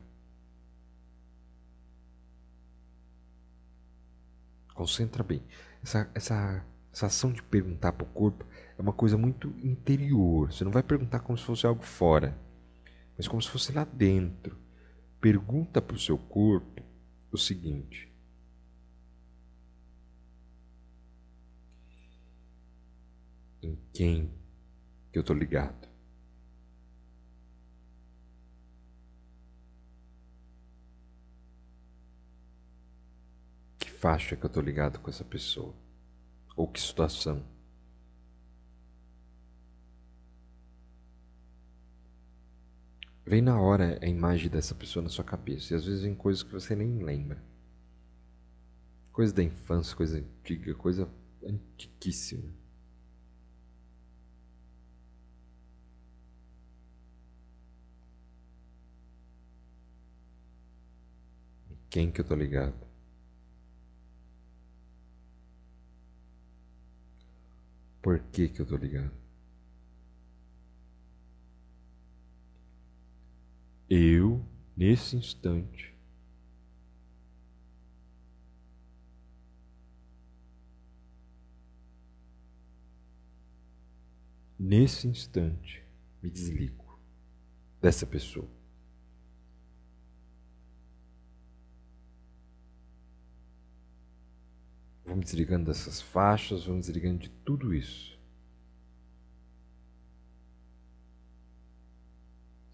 Concentra 4.75 5.23
bem. 5.23 5.43
Essa, 5.83 6.11
essa, 6.15 6.65
essa 6.93 7.07
ação 7.07 7.33
de 7.33 7.43
perguntar 7.43 7.93
para 7.93 8.05
o 8.05 8.11
corpo 8.11 8.47
é 8.79 8.83
uma 8.83 8.93
coisa 8.93 9.19
muito 9.19 9.49
interior. 9.63 10.53
Você 10.53 10.63
não 10.63 10.71
vai 10.71 10.83
perguntar 10.83 11.21
como 11.21 11.37
se 11.37 11.45
fosse 11.45 11.67
algo 11.67 11.83
fora, 11.83 12.39
mas 13.17 13.27
como 13.27 13.43
se 13.43 13.51
fosse 13.51 13.73
lá 13.73 13.85
dentro. 13.85 14.57
Pergunta 15.21 15.83
para 15.83 15.97
o 15.97 15.99
seu 15.99 16.17
corpo 16.17 16.83
o 17.33 17.37
seguinte: 17.37 18.09
Em 23.61 23.77
quem 23.93 24.31
que 25.13 25.19
eu 25.19 25.23
estou 25.23 25.37
ligado? 25.37 25.89
faixa 33.99 34.37
que 34.37 34.47
eu 34.47 34.51
tô 34.51 34.61
ligado 34.61 35.01
com 35.01 35.11
essa 35.11 35.25
pessoa? 35.25 35.75
Ou 36.57 36.69
que 36.69 36.81
situação? 36.81 37.58
Vem 43.29 43.43
na 43.43 43.61
hora 43.61 43.99
a 44.01 44.07
imagem 44.07 44.49
dessa 44.49 44.75
pessoa 44.75 45.03
na 45.03 45.11
sua 45.11 45.23
cabeça. 45.23 45.75
E 45.75 45.77
às 45.77 45.85
vezes 45.85 46.01
vem 46.01 46.15
coisas 46.15 46.43
que 46.43 46.51
você 46.51 46.75
nem 46.75 47.03
lembra. 47.05 47.39
Coisa 49.13 49.35
da 49.35 49.43
infância, 49.43 49.95
coisa 49.95 50.17
antiga, 50.17 50.75
coisa 50.75 51.07
antiquíssima. 51.45 52.51
Quem 61.91 62.11
que 62.11 62.23
eu 62.23 62.25
tô 62.25 62.35
ligado? 62.35 62.75
Por 68.03 68.19
que 68.33 68.49
que 68.49 68.61
eu 68.63 68.67
tô 68.67 68.77
ligado? 68.77 69.28
Eu, 73.91 74.45
nesse 74.77 75.17
instante, 75.17 75.95
nesse 84.59 85.09
instante, 85.09 85.83
me 86.23 86.29
desligo 86.29 86.99
dessa 87.81 88.05
pessoa. 88.05 88.49
Vamos 95.07 95.25
desligando 95.25 95.65
dessas 95.65 96.03
faixas, 96.03 96.67
vamos 96.67 96.87
desligando 96.87 97.21
de 97.21 97.31
tudo 97.31 97.73
isso. 97.73 98.18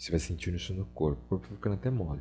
Você 0.05 0.11
vai 0.11 0.21
sentindo 0.21 0.59
isso 0.59 0.75
no 0.75 0.85
corpo, 0.85 1.23
o 1.25 1.29
corpo 1.31 1.47
vai 1.47 1.57
ficando 1.57 1.77
até 1.77 1.89
mole. 1.89 2.21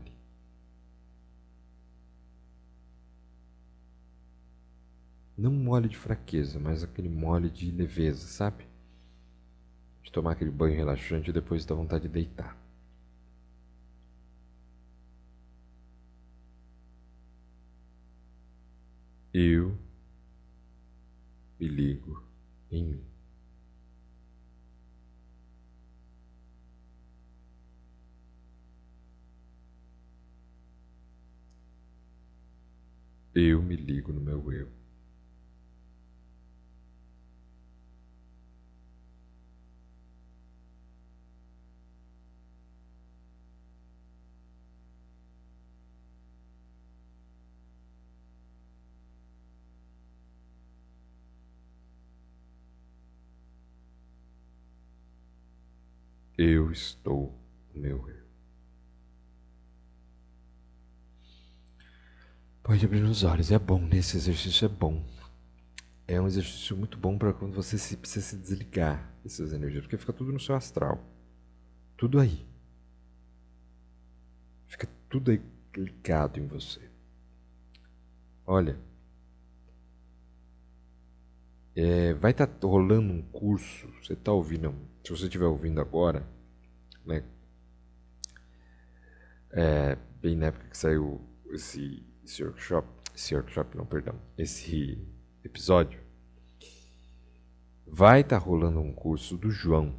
Não 5.38 5.52
mole 5.52 5.90
de 5.90 5.98
fraqueza, 5.98 6.58
mas 6.58 6.82
aquele 6.82 7.10
mole 7.10 7.50
de 7.50 7.70
leveza, 7.72 8.26
sabe? 8.26 8.66
De 10.02 10.10
tomar 10.14 10.32
aquele 10.32 10.50
banho 10.50 10.78
relaxante 10.78 11.30
e 11.30 11.34
depois 11.34 11.66
dar 11.66 11.76
vontade 11.76 12.04
de 12.04 12.14
deitar. 12.14 12.58
Eu 19.34 19.78
me 21.60 21.68
ligo 21.68 22.24
em 22.72 22.86
mim. 22.86 23.13
Eu 33.36 33.64
me 33.64 33.76
ligo 33.76 34.14
no 34.14 34.22
meu 34.22 34.52
eu. 34.52 34.68
Eu 56.38 56.72
estou 56.72 57.34
no 57.74 57.82
meu 57.82 58.10
eu. 58.10 58.23
Pode 62.64 62.86
abrir 62.86 63.04
os 63.04 63.26
olhos, 63.26 63.52
é 63.52 63.60
bom, 63.60 63.78
nesse 63.78 64.16
exercício 64.16 64.66
é 64.66 64.70
bom. 64.70 65.04
É 66.08 66.20
um 66.22 66.26
exercício 66.26 66.78
muito 66.78 66.98
bom 66.98 67.18
para 67.18 67.34
quando 67.34 67.54
você 67.54 67.78
se, 67.78 67.98
precisa 67.98 68.26
se 68.26 68.38
desligar 68.38 69.14
dessas 69.22 69.52
energias, 69.52 69.84
porque 69.84 69.98
fica 69.98 70.14
tudo 70.14 70.32
no 70.32 70.40
seu 70.40 70.56
astral. 70.56 71.04
Tudo 71.98 72.22
aí. 72.22 72.48
Fica 74.66 74.88
tudo 75.10 75.32
aí 75.32 75.42
ligado 75.76 76.40
em 76.40 76.48
você. 76.48 76.90
Olha, 78.46 78.80
é, 81.76 82.14
vai 82.14 82.32
estar 82.32 82.48
tá 82.48 82.66
rolando 82.66 83.12
um 83.12 83.22
curso, 83.24 83.90
você 84.02 84.14
está 84.14 84.32
ouvindo, 84.32 84.74
se 85.04 85.12
você 85.12 85.26
estiver 85.26 85.46
ouvindo 85.46 85.82
agora, 85.82 86.26
né? 87.06 87.26
É, 89.52 89.98
bem 90.22 90.38
na 90.38 90.46
época 90.48 90.70
que 90.70 90.78
saiu 90.78 91.22
esse, 91.52 92.04
esse 92.24 92.44
workshop, 92.44 92.88
esse 93.16 93.36
workshop 93.36 93.78
não, 93.78 93.86
perdão, 93.86 94.16
esse 94.38 94.98
episódio, 95.44 96.00
vai 97.86 98.22
estar 98.22 98.40
tá 98.40 98.46
rolando 98.46 98.80
um 98.80 98.94
curso 98.94 99.38
do 99.38 99.52
João, 99.52 99.96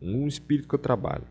um 0.00 0.26
espírito 0.26 0.68
que 0.68 0.74
eu 0.74 0.78
trabalho. 0.78 1.26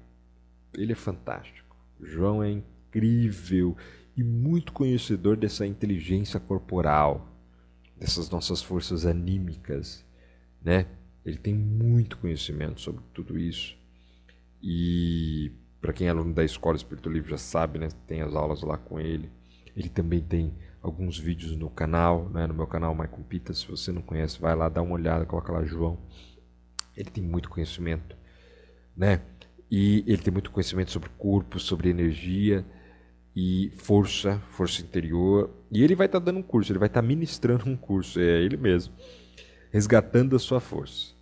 Ele 0.76 0.92
é 0.92 0.96
fantástico. 0.96 1.76
O 2.00 2.06
João 2.06 2.44
é 2.44 2.52
incrível 2.52 3.76
e 4.16 4.24
muito 4.24 4.74
conhecedor 4.74 5.38
dessa 5.38 5.66
inteligência 5.66 6.40
corporal, 6.40 7.28
dessas 7.96 8.30
nossas 8.30 8.62
forças 8.62 9.06
anímicas, 9.06 10.06
né? 10.62 10.86
Ele 11.26 11.38
tem 11.38 11.54
muito 11.54 12.18
conhecimento 12.18 12.80
sobre 12.80 13.04
tudo 13.14 13.38
isso. 13.38 13.78
E 14.62 15.52
para 15.82 15.94
quem 15.94 16.08
é 16.08 16.10
aluno 16.10 16.34
da 16.34 16.44
Escola 16.44 16.76
Espírito 16.76 17.10
Livre 17.10 17.32
já 17.32 17.38
sabe, 17.38 17.80
né? 17.80 17.90
Tem 18.06 18.22
as 18.22 18.34
aulas 18.34 18.62
lá 18.62 18.78
com 18.78 19.00
ele. 19.00 19.30
Ele 19.78 19.90
também 19.90 20.20
tem 20.20 20.56
alguns 20.82 21.20
vídeos 21.20 21.56
no 21.56 21.70
canal, 21.70 22.28
né? 22.30 22.48
No 22.48 22.54
meu 22.56 22.66
canal 22.66 22.96
Michael 22.96 23.24
Pita. 23.30 23.54
Se 23.54 23.68
você 23.68 23.92
não 23.92 24.02
conhece, 24.02 24.42
vai 24.42 24.56
lá, 24.56 24.68
dá 24.68 24.82
uma 24.82 24.96
olhada, 24.96 25.24
coloca 25.24 25.54
lá 25.54 25.64
João. 25.64 26.00
Ele 26.96 27.12
tem 27.12 27.24
muito 27.24 27.48
conhecimento, 27.48 28.18
né? 28.96 29.22
E 29.70 30.04
ele 30.08 30.18
tem 30.18 30.34
muito 30.34 30.50
conhecimento 30.50 30.90
sobre 30.90 31.10
corpo, 31.10 31.60
sobre 31.60 31.90
energia 31.90 32.66
e 33.36 33.72
força, 33.78 34.42
força 34.50 34.82
interior. 34.82 35.52
E 35.72 35.84
ele 35.84 35.94
vai 35.94 36.08
estar 36.08 36.20
tá 36.20 36.26
dando 36.26 36.40
um 36.40 36.44
curso, 36.44 36.72
ele 36.72 36.80
vai 36.80 36.88
estar 36.88 37.04
tá 37.04 37.08
ministrando 37.08 37.70
um 37.70 37.78
curso, 37.78 38.20
é 38.20 38.42
ele 38.42 38.58
mesmo, 38.58 38.96
resgatando 39.70 40.36
a 40.36 40.40
sua 40.40 40.60
força. 40.60 41.14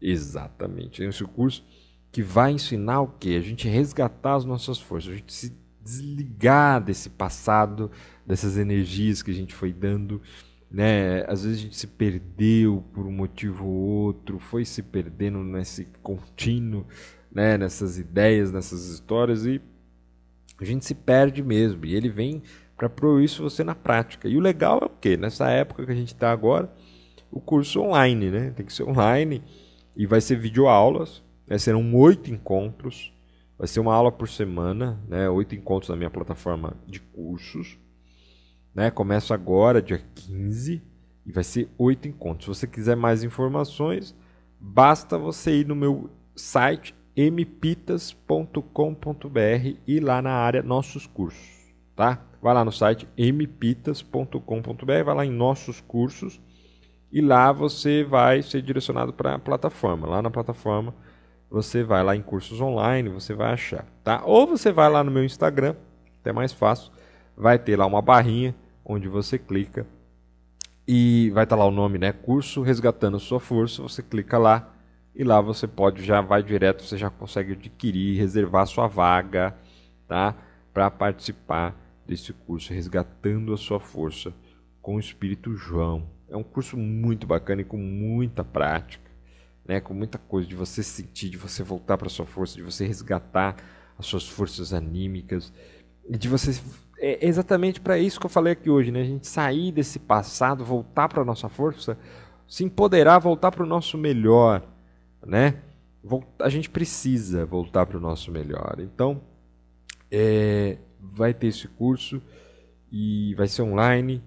Exatamente. 0.00 1.02
Esse 1.02 1.24
curso 1.24 1.64
que 2.12 2.22
vai 2.22 2.52
ensinar 2.52 3.00
o 3.00 3.08
quê? 3.08 3.30
A 3.30 3.40
gente 3.40 3.66
resgatar 3.66 4.36
as 4.36 4.44
nossas 4.44 4.78
forças, 4.78 5.12
a 5.12 5.16
gente 5.16 5.32
se 5.32 5.63
desligar 5.84 6.82
desse 6.82 7.10
passado, 7.10 7.90
dessas 8.26 8.56
energias 8.56 9.22
que 9.22 9.30
a 9.30 9.34
gente 9.34 9.54
foi 9.54 9.72
dando, 9.72 10.20
né? 10.70 11.24
Às 11.28 11.44
vezes 11.44 11.58
a 11.58 11.62
gente 11.62 11.76
se 11.76 11.86
perdeu 11.86 12.82
por 12.92 13.06
um 13.06 13.12
motivo 13.12 13.66
ou 13.66 13.74
outro, 13.74 14.38
foi 14.38 14.64
se 14.64 14.82
perdendo 14.82 15.38
nesse 15.38 15.86
contínuo, 16.02 16.86
né? 17.30 17.58
Nessas 17.58 17.98
ideias, 17.98 18.50
nessas 18.50 18.88
histórias 18.88 19.44
e 19.46 19.60
a 20.58 20.64
gente 20.64 20.84
se 20.84 20.94
perde 20.94 21.42
mesmo. 21.42 21.84
E 21.84 21.94
ele 21.94 22.08
vem 22.08 22.42
para 22.76 22.88
pôr 22.88 23.22
isso 23.22 23.42
você 23.42 23.62
na 23.62 23.74
prática. 23.74 24.28
E 24.28 24.36
o 24.36 24.40
legal 24.40 24.80
é 24.82 24.86
o 24.86 24.90
quê? 25.00 25.16
Nessa 25.16 25.50
época 25.50 25.84
que 25.84 25.92
a 25.92 25.96
gente 25.96 26.14
está 26.14 26.32
agora, 26.32 26.72
o 27.30 27.40
curso 27.40 27.80
online, 27.80 28.30
né? 28.30 28.50
Tem 28.50 28.64
que 28.64 28.72
ser 28.72 28.84
online 28.84 29.42
e 29.96 30.06
vai 30.06 30.20
ser 30.20 30.36
videoaulas 30.36 31.22
né? 31.46 31.58
Serão 31.58 31.94
oito 31.94 32.30
encontros. 32.30 33.12
Vai 33.58 33.68
ser 33.68 33.80
uma 33.80 33.94
aula 33.94 34.10
por 34.10 34.28
semana, 34.28 35.00
né? 35.08 35.28
Oito 35.28 35.54
encontros 35.54 35.90
na 35.90 35.96
minha 35.96 36.10
plataforma 36.10 36.76
de 36.86 37.00
cursos. 37.00 37.78
Né? 38.74 38.90
Começa 38.90 39.32
agora, 39.32 39.80
dia 39.80 40.02
15, 40.14 40.82
e 41.24 41.32
vai 41.32 41.44
ser 41.44 41.68
oito 41.78 42.08
encontros. 42.08 42.44
Se 42.44 42.60
você 42.60 42.66
quiser 42.66 42.96
mais 42.96 43.22
informações, 43.22 44.14
basta 44.58 45.16
você 45.16 45.60
ir 45.60 45.66
no 45.66 45.76
meu 45.76 46.10
site 46.34 46.94
mpitas.com.br 47.16 48.58
e 49.86 50.00
lá 50.00 50.20
na 50.20 50.32
área 50.32 50.62
nossos 50.62 51.06
cursos, 51.06 51.72
tá? 51.94 52.20
Vai 52.42 52.52
lá 52.52 52.64
no 52.64 52.72
site 52.72 53.08
mpitas.com.br, 53.16 55.04
vai 55.04 55.14
lá 55.14 55.24
em 55.24 55.30
nossos 55.30 55.80
cursos 55.80 56.40
e 57.12 57.20
lá 57.20 57.52
você 57.52 58.02
vai 58.02 58.42
ser 58.42 58.60
direcionado 58.60 59.12
para 59.12 59.36
a 59.36 59.38
plataforma. 59.38 60.08
Lá 60.08 60.20
na 60.20 60.30
plataforma 60.30 60.92
você 61.54 61.84
vai 61.84 62.02
lá 62.02 62.16
em 62.16 62.20
cursos 62.20 62.60
online, 62.60 63.08
você 63.08 63.32
vai 63.32 63.52
achar, 63.52 63.86
tá? 64.02 64.24
Ou 64.24 64.44
você 64.44 64.72
vai 64.72 64.90
lá 64.90 65.04
no 65.04 65.10
meu 65.12 65.22
Instagram, 65.22 65.76
até 66.20 66.32
mais 66.32 66.52
fácil, 66.52 66.90
vai 67.36 67.60
ter 67.60 67.76
lá 67.76 67.86
uma 67.86 68.02
barrinha 68.02 68.52
onde 68.84 69.06
você 69.06 69.38
clica 69.38 69.86
e 70.84 71.30
vai 71.30 71.44
estar 71.44 71.54
tá 71.54 71.62
lá 71.62 71.68
o 71.68 71.70
nome, 71.70 71.96
né? 71.96 72.10
Curso 72.10 72.60
Resgatando 72.60 73.20
Sua 73.20 73.38
Força. 73.38 73.80
Você 73.82 74.02
clica 74.02 74.36
lá 74.36 74.74
e 75.14 75.22
lá 75.22 75.40
você 75.40 75.68
pode 75.68 76.02
já 76.02 76.20
vai 76.20 76.42
direto, 76.42 76.82
você 76.82 76.98
já 76.98 77.08
consegue 77.08 77.52
adquirir, 77.52 78.18
reservar 78.18 78.66
sua 78.66 78.88
vaga, 78.88 79.56
tá? 80.08 80.34
Para 80.72 80.90
participar 80.90 81.72
desse 82.04 82.32
curso 82.32 82.74
Resgatando 82.74 83.54
a 83.54 83.56
Sua 83.56 83.78
Força 83.78 84.34
com 84.82 84.96
o 84.96 85.00
Espírito 85.00 85.54
João. 85.54 86.04
É 86.28 86.36
um 86.36 86.42
curso 86.42 86.76
muito 86.76 87.28
bacana 87.28 87.60
e 87.60 87.64
com 87.64 87.76
muita 87.76 88.42
prática, 88.42 89.03
né? 89.66 89.80
com 89.80 89.94
muita 89.94 90.18
coisa 90.18 90.48
de 90.48 90.54
você 90.54 90.82
sentir, 90.82 91.30
de 91.30 91.36
você 91.36 91.62
voltar 91.62 91.96
para 91.96 92.08
sua 92.08 92.26
força, 92.26 92.56
de 92.56 92.62
você 92.62 92.86
resgatar 92.86 93.56
as 93.98 94.06
suas 94.06 94.28
forças 94.28 94.72
anímicas 94.72 95.52
e 96.08 96.18
de 96.18 96.28
você 96.28 96.52
é 96.98 97.26
exatamente 97.26 97.80
para 97.80 97.98
isso 97.98 98.18
que 98.18 98.26
eu 98.26 98.30
falei 98.30 98.52
aqui 98.52 98.70
hoje, 98.70 98.90
né? 98.90 99.00
A 99.02 99.04
gente 99.04 99.26
sair 99.26 99.72
desse 99.72 99.98
passado, 99.98 100.64
voltar 100.64 101.08
para 101.08 101.24
nossa 101.24 101.48
força, 101.48 101.98
se 102.48 102.64
empoderar, 102.64 103.18
voltar 103.18 103.50
para 103.50 103.62
o 103.62 103.66
nosso 103.66 103.98
melhor, 103.98 104.62
né? 105.24 105.60
A 106.38 106.48
gente 106.48 106.70
precisa 106.70 107.44
voltar 107.44 107.86
para 107.86 107.98
o 107.98 108.00
nosso 108.00 108.30
melhor. 108.30 108.76
Então, 108.78 109.20
é, 110.10 110.78
vai 111.00 111.34
ter 111.34 111.48
esse 111.48 111.66
curso 111.68 112.22
e 112.90 113.34
vai 113.34 113.48
ser 113.48 113.62
online 113.62 114.22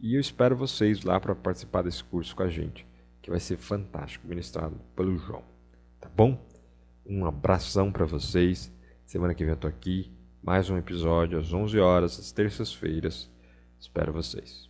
e 0.00 0.14
eu 0.14 0.20
espero 0.20 0.56
vocês 0.56 1.02
lá 1.02 1.18
para 1.18 1.34
participar 1.34 1.82
desse 1.82 2.02
curso 2.04 2.34
com 2.34 2.42
a 2.42 2.48
gente, 2.48 2.86
que 3.28 3.30
vai 3.30 3.40
ser 3.40 3.58
fantástico, 3.58 4.26
ministrado 4.26 4.80
pelo 4.96 5.18
João. 5.18 5.44
Tá 6.00 6.08
bom? 6.08 6.42
Um 7.04 7.26
abração 7.26 7.92
para 7.92 8.06
vocês. 8.06 8.72
Semana 9.04 9.34
que 9.34 9.44
vem 9.44 9.52
eu 9.52 9.56
tô 9.58 9.68
aqui, 9.68 10.10
mais 10.42 10.70
um 10.70 10.78
episódio 10.78 11.38
às 11.38 11.52
11 11.52 11.78
horas, 11.78 12.18
às 12.18 12.32
terças-feiras. 12.32 13.30
Espero 13.78 14.14
vocês. 14.14 14.68